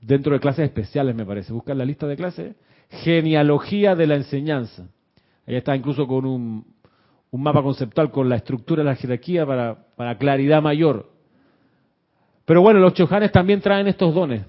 [0.00, 1.52] dentro de clases especiales, me parece.
[1.52, 2.56] Busca la lista de clases.
[2.90, 4.88] Genealogía de la enseñanza.
[5.46, 6.66] Ahí está incluso con un,
[7.30, 11.11] un mapa conceptual con la estructura de la jerarquía para, para claridad mayor.
[12.52, 14.42] Pero bueno, los chojanes también traen estos dones.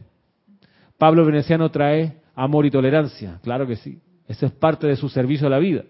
[0.98, 3.98] Pablo Veneciano trae amor y tolerancia, claro que sí.
[4.28, 5.86] Eso es parte de su servicio a la vida.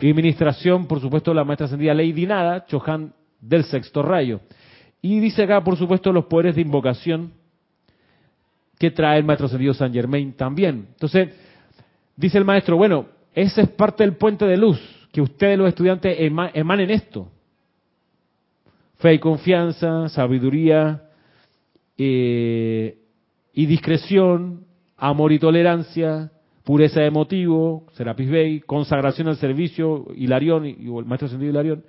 [0.00, 4.40] Y administración, por supuesto, la maestra ascendida Lady Nada, Chohan del sexto rayo.
[5.00, 7.30] Y dice acá, por supuesto, los poderes de invocación
[8.76, 10.88] que trae el maestro ascendido San Germain también.
[10.94, 11.32] Entonces,
[12.16, 14.80] dice el maestro, bueno, ese es parte del puente de luz,
[15.12, 17.28] que ustedes los estudiantes emanen esto.
[18.96, 21.04] Fe y confianza, sabiduría,
[21.98, 22.98] eh,
[23.52, 24.66] y discreción,
[24.96, 26.30] amor y tolerancia,
[26.64, 31.84] pureza de motivo, Serapis Bey, consagración al servicio, Hilarión, y, el maestro sentido Hilarión,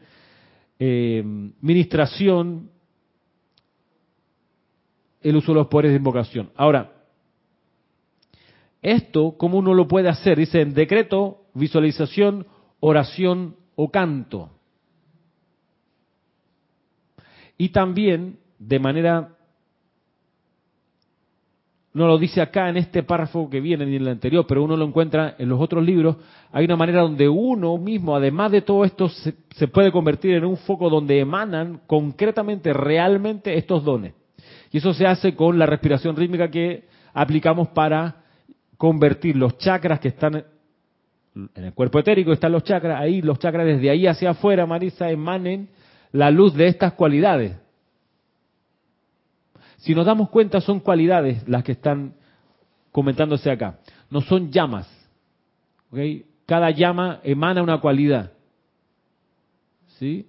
[0.80, 1.24] eh,
[1.62, 2.70] ministración,
[5.22, 6.51] el uso de los poderes de invocación.
[6.55, 6.93] Ahora,
[8.82, 10.38] esto, ¿cómo uno lo puede hacer?
[10.38, 12.45] Dice en decreto, visualización,
[12.80, 14.51] oración o canto.
[17.58, 19.37] Y también, de manera,
[21.98, 24.78] no lo dice acá en este párrafo que viene ni en el anterior, pero uno
[24.78, 26.16] lo encuentra en los otros libros,
[26.52, 30.45] hay una manera donde uno mismo, además de todo esto, se, se puede convertir en
[30.45, 34.14] un foco donde emanan concretamente, realmente estos dones.
[34.72, 38.24] Y eso se hace con la respiración rítmica que aplicamos para
[38.78, 40.45] convertir los chakras que están
[41.56, 45.10] en el cuerpo etérico, están los chakras, ahí los chakras desde ahí hacia afuera, Marisa,
[45.10, 45.70] emanen
[46.12, 47.56] la luz de estas cualidades.
[49.78, 52.14] Si nos damos cuenta, son cualidades las que están
[52.92, 53.80] comentándose acá.
[54.10, 54.88] No son llamas.
[55.92, 56.26] ¿okay?
[56.46, 58.32] Cada llama emana una cualidad.
[60.00, 60.28] ¿Sí?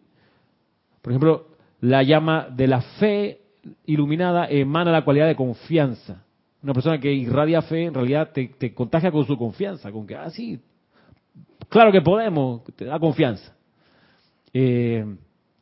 [1.02, 1.46] Por ejemplo,
[1.80, 3.40] la llama de la fe
[3.86, 6.24] iluminada emana la cualidad de confianza.
[6.62, 10.28] Una persona que irradia fe en realidad te, contagia con su confianza, con que, ah,
[10.30, 10.60] sí,
[11.68, 13.54] claro que podemos, te da confianza.
[14.52, 15.04] Eh,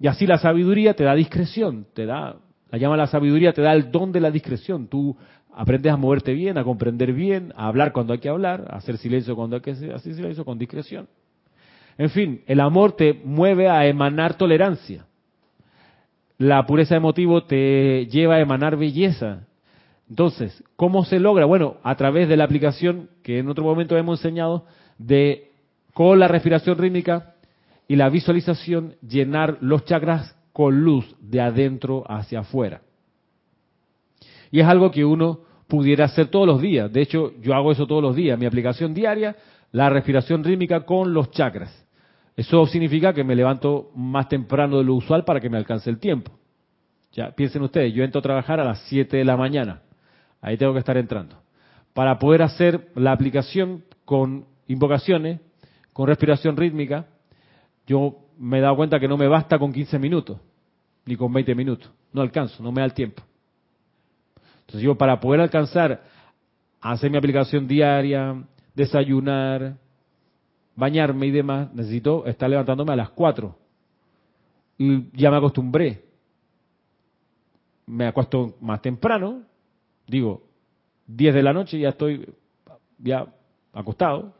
[0.00, 2.36] y así la sabiduría te da discreción, te da,
[2.70, 4.88] la llama la sabiduría, te da el don de la discreción.
[4.88, 5.16] Tú
[5.54, 8.98] aprendes a moverte bien, a comprender bien, a hablar cuando hay que hablar, a hacer
[8.98, 11.08] silencio cuando hay que hacer silencio con discreción.
[11.98, 15.06] En fin, el amor te mueve a emanar tolerancia.
[16.38, 19.46] La pureza de motivo te lleva a emanar belleza.
[20.10, 21.46] Entonces, ¿cómo se logra?
[21.46, 24.66] Bueno, a través de la aplicación que en otro momento hemos enseñado
[24.98, 25.52] de
[25.94, 27.34] con la respiración rítmica
[27.88, 32.80] y la visualización llenar los chakras con luz de adentro hacia afuera.
[34.50, 36.90] Y es algo que uno pudiera hacer todos los días.
[36.90, 38.38] De hecho, yo hago eso todos los días.
[38.38, 39.36] Mi aplicación diaria,
[39.70, 41.86] la respiración rítmica con los chakras.
[42.34, 45.98] Eso significa que me levanto más temprano de lo usual para que me alcance el
[45.98, 46.32] tiempo.
[47.12, 49.82] Ya piensen ustedes, yo entro a trabajar a las 7 de la mañana.
[50.40, 51.36] Ahí tengo que estar entrando.
[51.92, 55.38] Para poder hacer la aplicación con invocaciones,
[55.92, 57.08] con respiración rítmica,
[57.86, 60.38] yo me he dado cuenta que no me basta con 15 minutos,
[61.06, 61.90] ni con 20 minutos.
[62.12, 63.22] No alcanzo, no me da el tiempo.
[64.60, 66.02] Entonces yo para poder alcanzar
[66.80, 68.44] hacer mi aplicación diaria,
[68.74, 69.76] desayunar,
[70.74, 73.56] bañarme y demás, necesito estar levantándome a las 4.
[74.78, 76.04] Y ya me acostumbré.
[77.86, 79.42] Me acuesto más temprano,
[80.06, 80.42] digo,
[81.06, 82.28] 10 de la noche ya estoy
[82.98, 83.26] ya
[83.72, 84.34] acostado.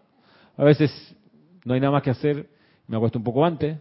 [0.57, 0.91] A veces
[1.65, 2.49] no hay nada más que hacer,
[2.89, 3.79] me acuesto un poco antes,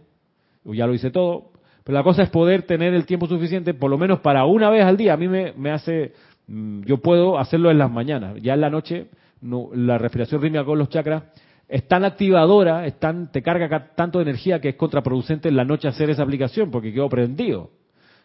[0.64, 1.50] o ya lo hice todo.
[1.86, 4.84] Pero la cosa es poder tener el tiempo suficiente, por lo menos para una vez
[4.84, 5.12] al día.
[5.12, 6.14] A mí me, hace,
[6.48, 8.42] mm, yo puedo hacerlo en las mañanas.
[8.42, 9.06] Ya en la noche,
[9.40, 11.22] no, la respiración rítmica con los chakras
[11.68, 15.64] es tan activadora, es tan, te carga tanto de energía que es contraproducente en la
[15.64, 17.70] noche hacer esa aplicación porque quedo prendido,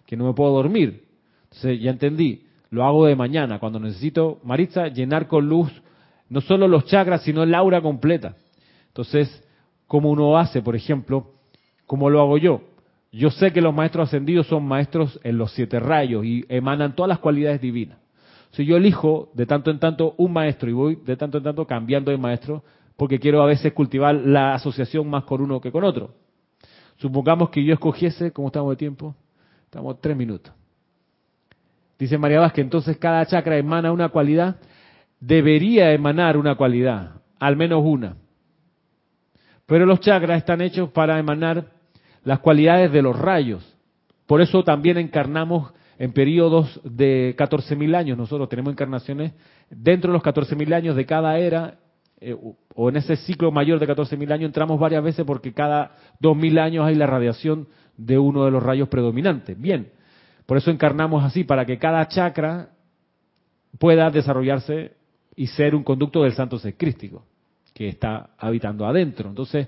[0.07, 1.03] que no me puedo dormir.
[1.43, 5.71] Entonces ya entendí, lo hago de mañana, cuando necesito, Maritza, llenar con luz
[6.29, 8.33] no solo los chakras, sino el aura completa.
[8.87, 9.47] Entonces,
[9.85, 11.33] ¿cómo uno hace, por ejemplo,
[11.85, 12.70] cómo lo hago yo?
[13.11, 17.09] Yo sé que los maestros ascendidos son maestros en los siete rayos y emanan todas
[17.09, 17.99] las cualidades divinas.
[18.51, 21.65] Si yo elijo de tanto en tanto un maestro y voy de tanto en tanto
[21.67, 22.63] cambiando de maestro,
[22.95, 26.13] porque quiero a veces cultivar la asociación más con uno que con otro.
[26.97, 29.15] Supongamos que yo escogiese, ¿cómo estamos de tiempo?
[29.65, 30.53] Estamos tres minutos.
[31.97, 34.57] Dice María Vázquez, entonces cada chakra emana una cualidad,
[35.19, 38.15] debería emanar una cualidad, al menos una.
[39.65, 41.80] Pero los chakras están hechos para emanar
[42.23, 43.63] las cualidades de los rayos.
[44.25, 48.17] Por eso también encarnamos en periodos de 14.000 años.
[48.17, 49.33] Nosotros tenemos encarnaciones
[49.69, 51.79] dentro de los 14.000 años de cada era,
[52.19, 52.35] eh,
[52.75, 56.85] o en ese ciclo mayor de 14.000 años entramos varias veces porque cada 2.000 años
[56.85, 57.67] hay la radiación
[57.97, 59.59] de uno de los rayos predominantes.
[59.59, 59.91] Bien,
[60.45, 62.69] por eso encarnamos así, para que cada chakra
[63.79, 64.93] pueda desarrollarse
[65.35, 67.25] y ser un conducto del santo ser crístico
[67.73, 69.29] que está habitando adentro.
[69.29, 69.67] Entonces,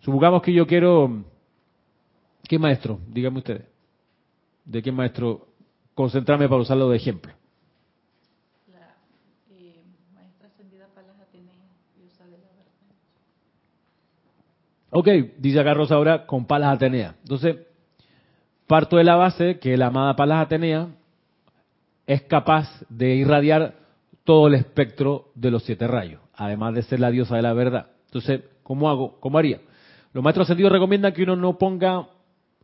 [0.00, 1.24] supongamos que yo quiero...
[2.48, 3.00] ¿Qué maestro?
[3.08, 3.64] Díganme ustedes.
[4.64, 5.48] ¿De qué maestro
[5.94, 7.32] concentrarme para usarlo de ejemplo?
[8.68, 8.96] La
[9.50, 9.82] eh,
[10.14, 11.54] maestra ascendida Palas Atenea,
[11.96, 12.64] diosa de la verdad.
[14.90, 17.16] Ok, dice acá Rosa ahora con Palas Atenea.
[17.22, 17.56] Entonces,
[18.66, 20.88] parto de la base que la amada Palas Atenea
[22.06, 23.76] es capaz de irradiar
[24.24, 27.86] todo el espectro de los siete rayos, además de ser la diosa de la verdad.
[28.06, 29.18] Entonces, ¿cómo hago?
[29.20, 29.60] ¿Cómo haría?
[30.12, 32.06] Los maestros ascendidos recomiendan que uno no ponga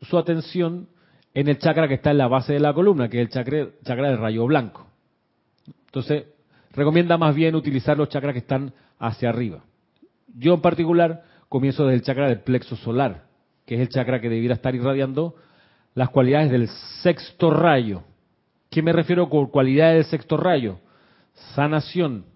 [0.02, 0.88] su atención
[1.34, 3.68] en el chakra que está en la base de la columna, que es el chakra,
[3.84, 4.86] chakra del rayo blanco.
[5.86, 6.24] Entonces,
[6.72, 9.64] recomienda más bien utilizar los chakras que están hacia arriba.
[10.36, 13.24] Yo en particular comienzo desde el chakra del plexo solar,
[13.66, 15.34] que es el chakra que debiera estar irradiando
[15.94, 16.68] las cualidades del
[17.02, 18.02] sexto rayo.
[18.70, 20.78] ¿Qué me refiero con cualidades del sexto rayo?
[21.54, 22.26] Sanación,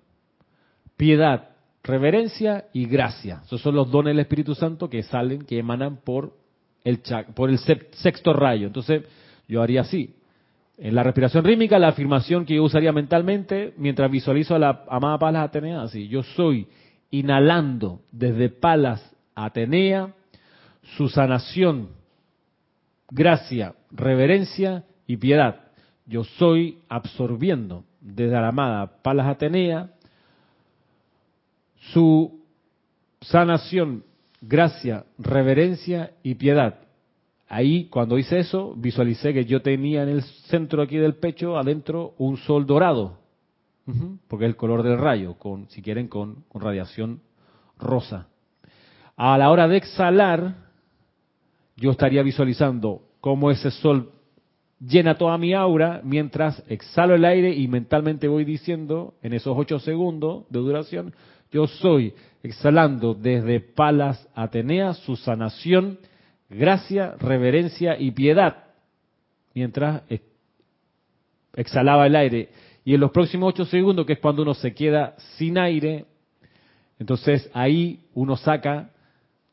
[0.96, 1.50] piedad,
[1.82, 3.42] reverencia y gracia.
[3.44, 6.41] Esos son los dones del Espíritu Santo que salen, que emanan por
[7.34, 8.66] por el sexto rayo.
[8.66, 9.04] Entonces,
[9.48, 10.14] yo haría así.
[10.78, 15.18] En la respiración rítmica, la afirmación que yo usaría mentalmente, mientras visualizo a la amada
[15.18, 16.66] Palas Atenea, así, yo soy
[17.10, 20.14] inhalando desde Palas Atenea
[20.96, 21.90] su sanación,
[23.10, 25.60] gracia, reverencia y piedad.
[26.06, 29.90] Yo soy absorbiendo desde la amada Palas Atenea
[31.92, 32.40] su
[33.20, 34.04] sanación,
[34.42, 36.80] gracia, reverencia y piedad.
[37.48, 42.14] Ahí, cuando hice eso, visualicé que yo tenía en el centro aquí del pecho, adentro,
[42.18, 43.18] un sol dorado,
[44.28, 47.20] porque es el color del rayo, con, si quieren, con, con radiación
[47.78, 48.28] rosa.
[49.16, 50.56] A la hora de exhalar,
[51.76, 54.12] yo estaría visualizando cómo ese sol
[54.80, 59.78] llena toda mi aura mientras exhalo el aire y mentalmente voy diciendo en esos ocho
[59.78, 61.14] segundos de duración,
[61.52, 65.98] yo soy exhalando desde Palas Atenea su sanación,
[66.48, 68.64] gracia, reverencia y piedad,
[69.54, 70.02] mientras
[71.54, 72.48] exhalaba el aire.
[72.84, 76.06] Y en los próximos ocho segundos, que es cuando uno se queda sin aire,
[76.98, 78.90] entonces ahí uno saca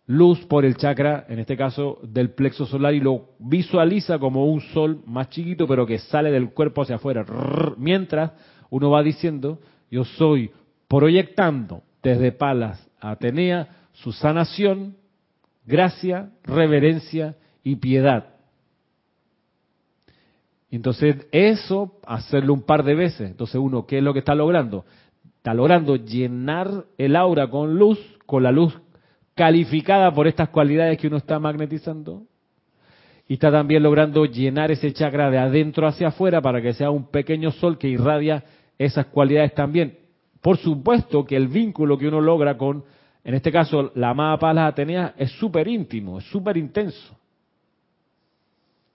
[0.07, 4.61] luz por el chakra, en este caso del plexo solar, y lo visualiza como un
[4.61, 7.23] sol más chiquito, pero que sale del cuerpo hacia afuera.
[7.77, 8.31] Mientras
[8.71, 9.59] uno va diciendo,
[9.91, 10.49] yo soy
[10.87, 14.95] proyectando desde Palas a Atenea su sanación,
[15.65, 18.35] gracia, reverencia y piedad.
[20.71, 23.29] Entonces, eso, hacerlo un par de veces.
[23.29, 24.85] Entonces, uno, ¿qué es lo que está logrando?
[25.37, 28.79] Está logrando llenar el aura con luz, con la luz
[29.33, 32.23] calificada por estas cualidades que uno está magnetizando.
[33.27, 37.09] Y está también logrando llenar ese chakra de adentro hacia afuera para que sea un
[37.09, 38.43] pequeño sol que irradia
[38.77, 39.97] esas cualidades también.
[40.41, 42.83] Por supuesto que el vínculo que uno logra con,
[43.23, 47.17] en este caso, la amada Palas Atenea es súper íntimo, es súper intenso.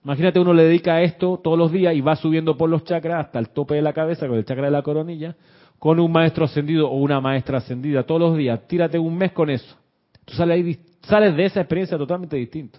[0.04, 3.26] Imagínate, uno le dedica a esto todos los días y va subiendo por los chakras
[3.26, 5.34] hasta el tope de la cabeza con el chakra de la coronilla,
[5.78, 8.66] con un maestro ascendido o una maestra ascendida todos los días.
[8.66, 9.76] Tírate un mes con eso.
[10.24, 12.78] Tú sales, sales de esa experiencia totalmente distinto.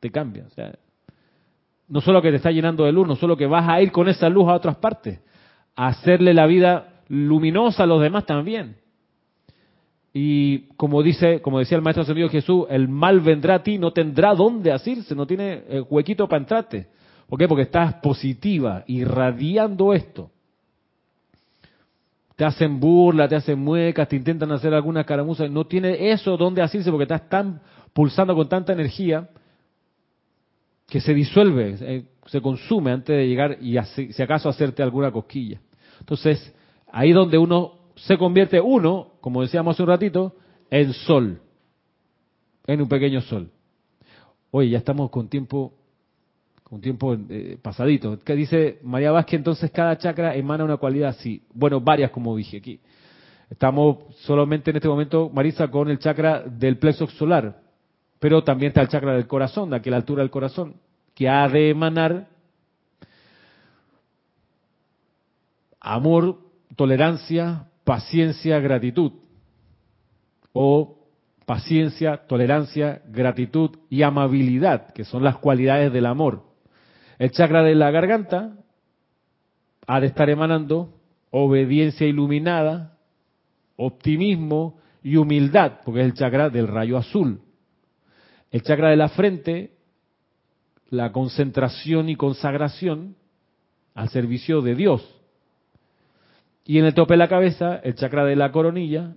[0.00, 0.44] Te cambia.
[0.46, 0.74] O sea,
[1.88, 4.08] no solo que te está llenando de luz, no solo que vas a ir con
[4.08, 5.20] esa luz a otras partes,
[5.76, 8.76] a hacerle la vida luminosa a los demás también.
[10.16, 13.92] Y como dice, como decía el maestro ascendido Jesús, el mal vendrá a ti, no
[13.92, 16.86] tendrá dónde asirse, no tiene eh, huequito para entrarte.
[17.28, 17.48] ¿Por qué?
[17.48, 20.30] Porque estás positiva, irradiando esto.
[22.36, 26.62] Te hacen burla, te hacen muecas, te intentan hacer alguna caramuza, no tiene eso donde
[26.62, 27.60] asirse porque estás tan
[27.92, 29.28] pulsando con tanta energía
[30.88, 35.60] que se disuelve, eh, se consume antes de llegar y si acaso hacerte alguna cosquilla.
[35.98, 36.53] Entonces,
[36.96, 40.36] Ahí donde uno se convierte uno, como decíamos hace un ratito,
[40.70, 41.40] en sol,
[42.68, 43.50] en un pequeño sol.
[44.52, 45.74] Oye, ya estamos con tiempo,
[46.62, 48.20] con tiempo eh, pasadito.
[48.20, 49.38] ¿Qué dice María Vázquez?
[49.38, 51.42] Entonces cada chakra emana una cualidad sí.
[51.52, 52.78] Bueno, varias como dije aquí.
[53.50, 57.60] Estamos solamente en este momento, Marisa, con el chakra del plexo solar,
[58.20, 60.76] pero también está el chakra del corazón, de aquella altura del corazón,
[61.12, 62.28] que ha de emanar
[65.80, 66.43] amor
[66.76, 69.12] tolerancia, paciencia, gratitud.
[70.52, 71.04] O
[71.46, 76.44] paciencia, tolerancia, gratitud y amabilidad, que son las cualidades del amor.
[77.18, 78.56] El chakra de la garganta
[79.86, 80.94] ha de estar emanando
[81.30, 82.96] obediencia iluminada,
[83.76, 87.40] optimismo y humildad, porque es el chakra del rayo azul.
[88.50, 89.72] El chakra de la frente,
[90.88, 93.16] la concentración y consagración
[93.94, 95.13] al servicio de Dios.
[96.64, 99.16] Y en el tope de la cabeza, el chakra de la coronilla,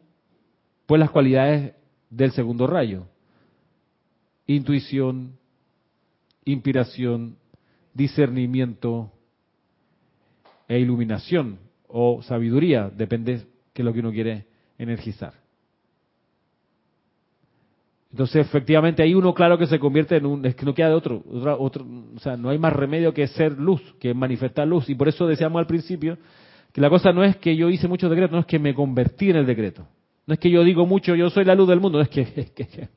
[0.86, 1.74] pues las cualidades
[2.10, 3.08] del segundo rayo.
[4.48, 5.38] Intuición,
[6.44, 7.38] inspiración,
[7.94, 9.12] discernimiento
[10.68, 14.46] e iluminación o sabiduría, depende de lo que uno quiere
[14.78, 15.34] energizar.
[18.12, 20.96] Entonces, efectivamente, ahí uno claro que se convierte en un, es que no queda de
[20.96, 21.24] otro,
[21.60, 21.86] otro,
[22.16, 24.90] o sea, no hay más remedio que ser luz, que manifestar luz.
[24.90, 26.18] Y por eso decíamos al principio
[26.78, 29.32] que la cosa no es que yo hice muchos decretos, no es que me convertí
[29.32, 29.88] en el decreto.
[30.28, 32.88] No es que yo digo mucho, yo soy la luz del mundo, no es que,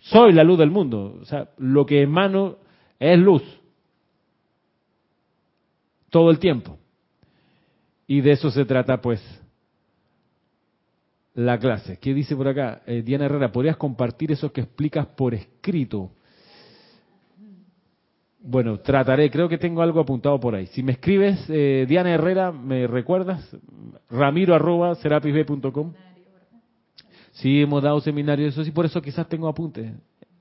[0.00, 1.18] soy la luz del mundo.
[1.20, 2.56] O sea, lo que emano
[2.98, 3.42] es luz.
[6.08, 6.78] Todo el tiempo.
[8.06, 9.20] Y de eso se trata, pues,
[11.34, 11.98] la clase.
[11.98, 12.80] ¿Qué dice por acá?
[12.86, 16.12] Eh, Diana Herrera, ¿podrías compartir eso que explicas por escrito?
[18.40, 20.66] Bueno, trataré, creo que tengo algo apuntado por ahí.
[20.68, 23.44] Si me escribes, eh, Diana Herrera, ¿me recuerdas?
[24.08, 25.92] Ramiro arroba serapisb.com.
[27.32, 29.92] Sí, hemos dado seminarios, eso sí, por eso quizás tengo apuntes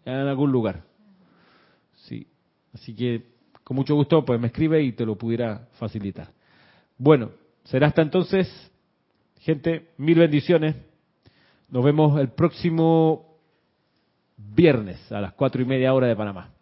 [0.06, 0.84] en algún lugar.
[2.06, 2.28] Sí,
[2.74, 3.24] así que
[3.64, 6.30] con mucho gusto, pues me escribe y te lo pudiera facilitar.
[6.98, 7.32] Bueno,
[7.66, 8.48] será hasta entonces,
[9.40, 10.76] gente, mil bendiciones.
[11.70, 13.38] Nos vemos el próximo
[14.38, 16.57] viernes a las cuatro y media hora de Panamá.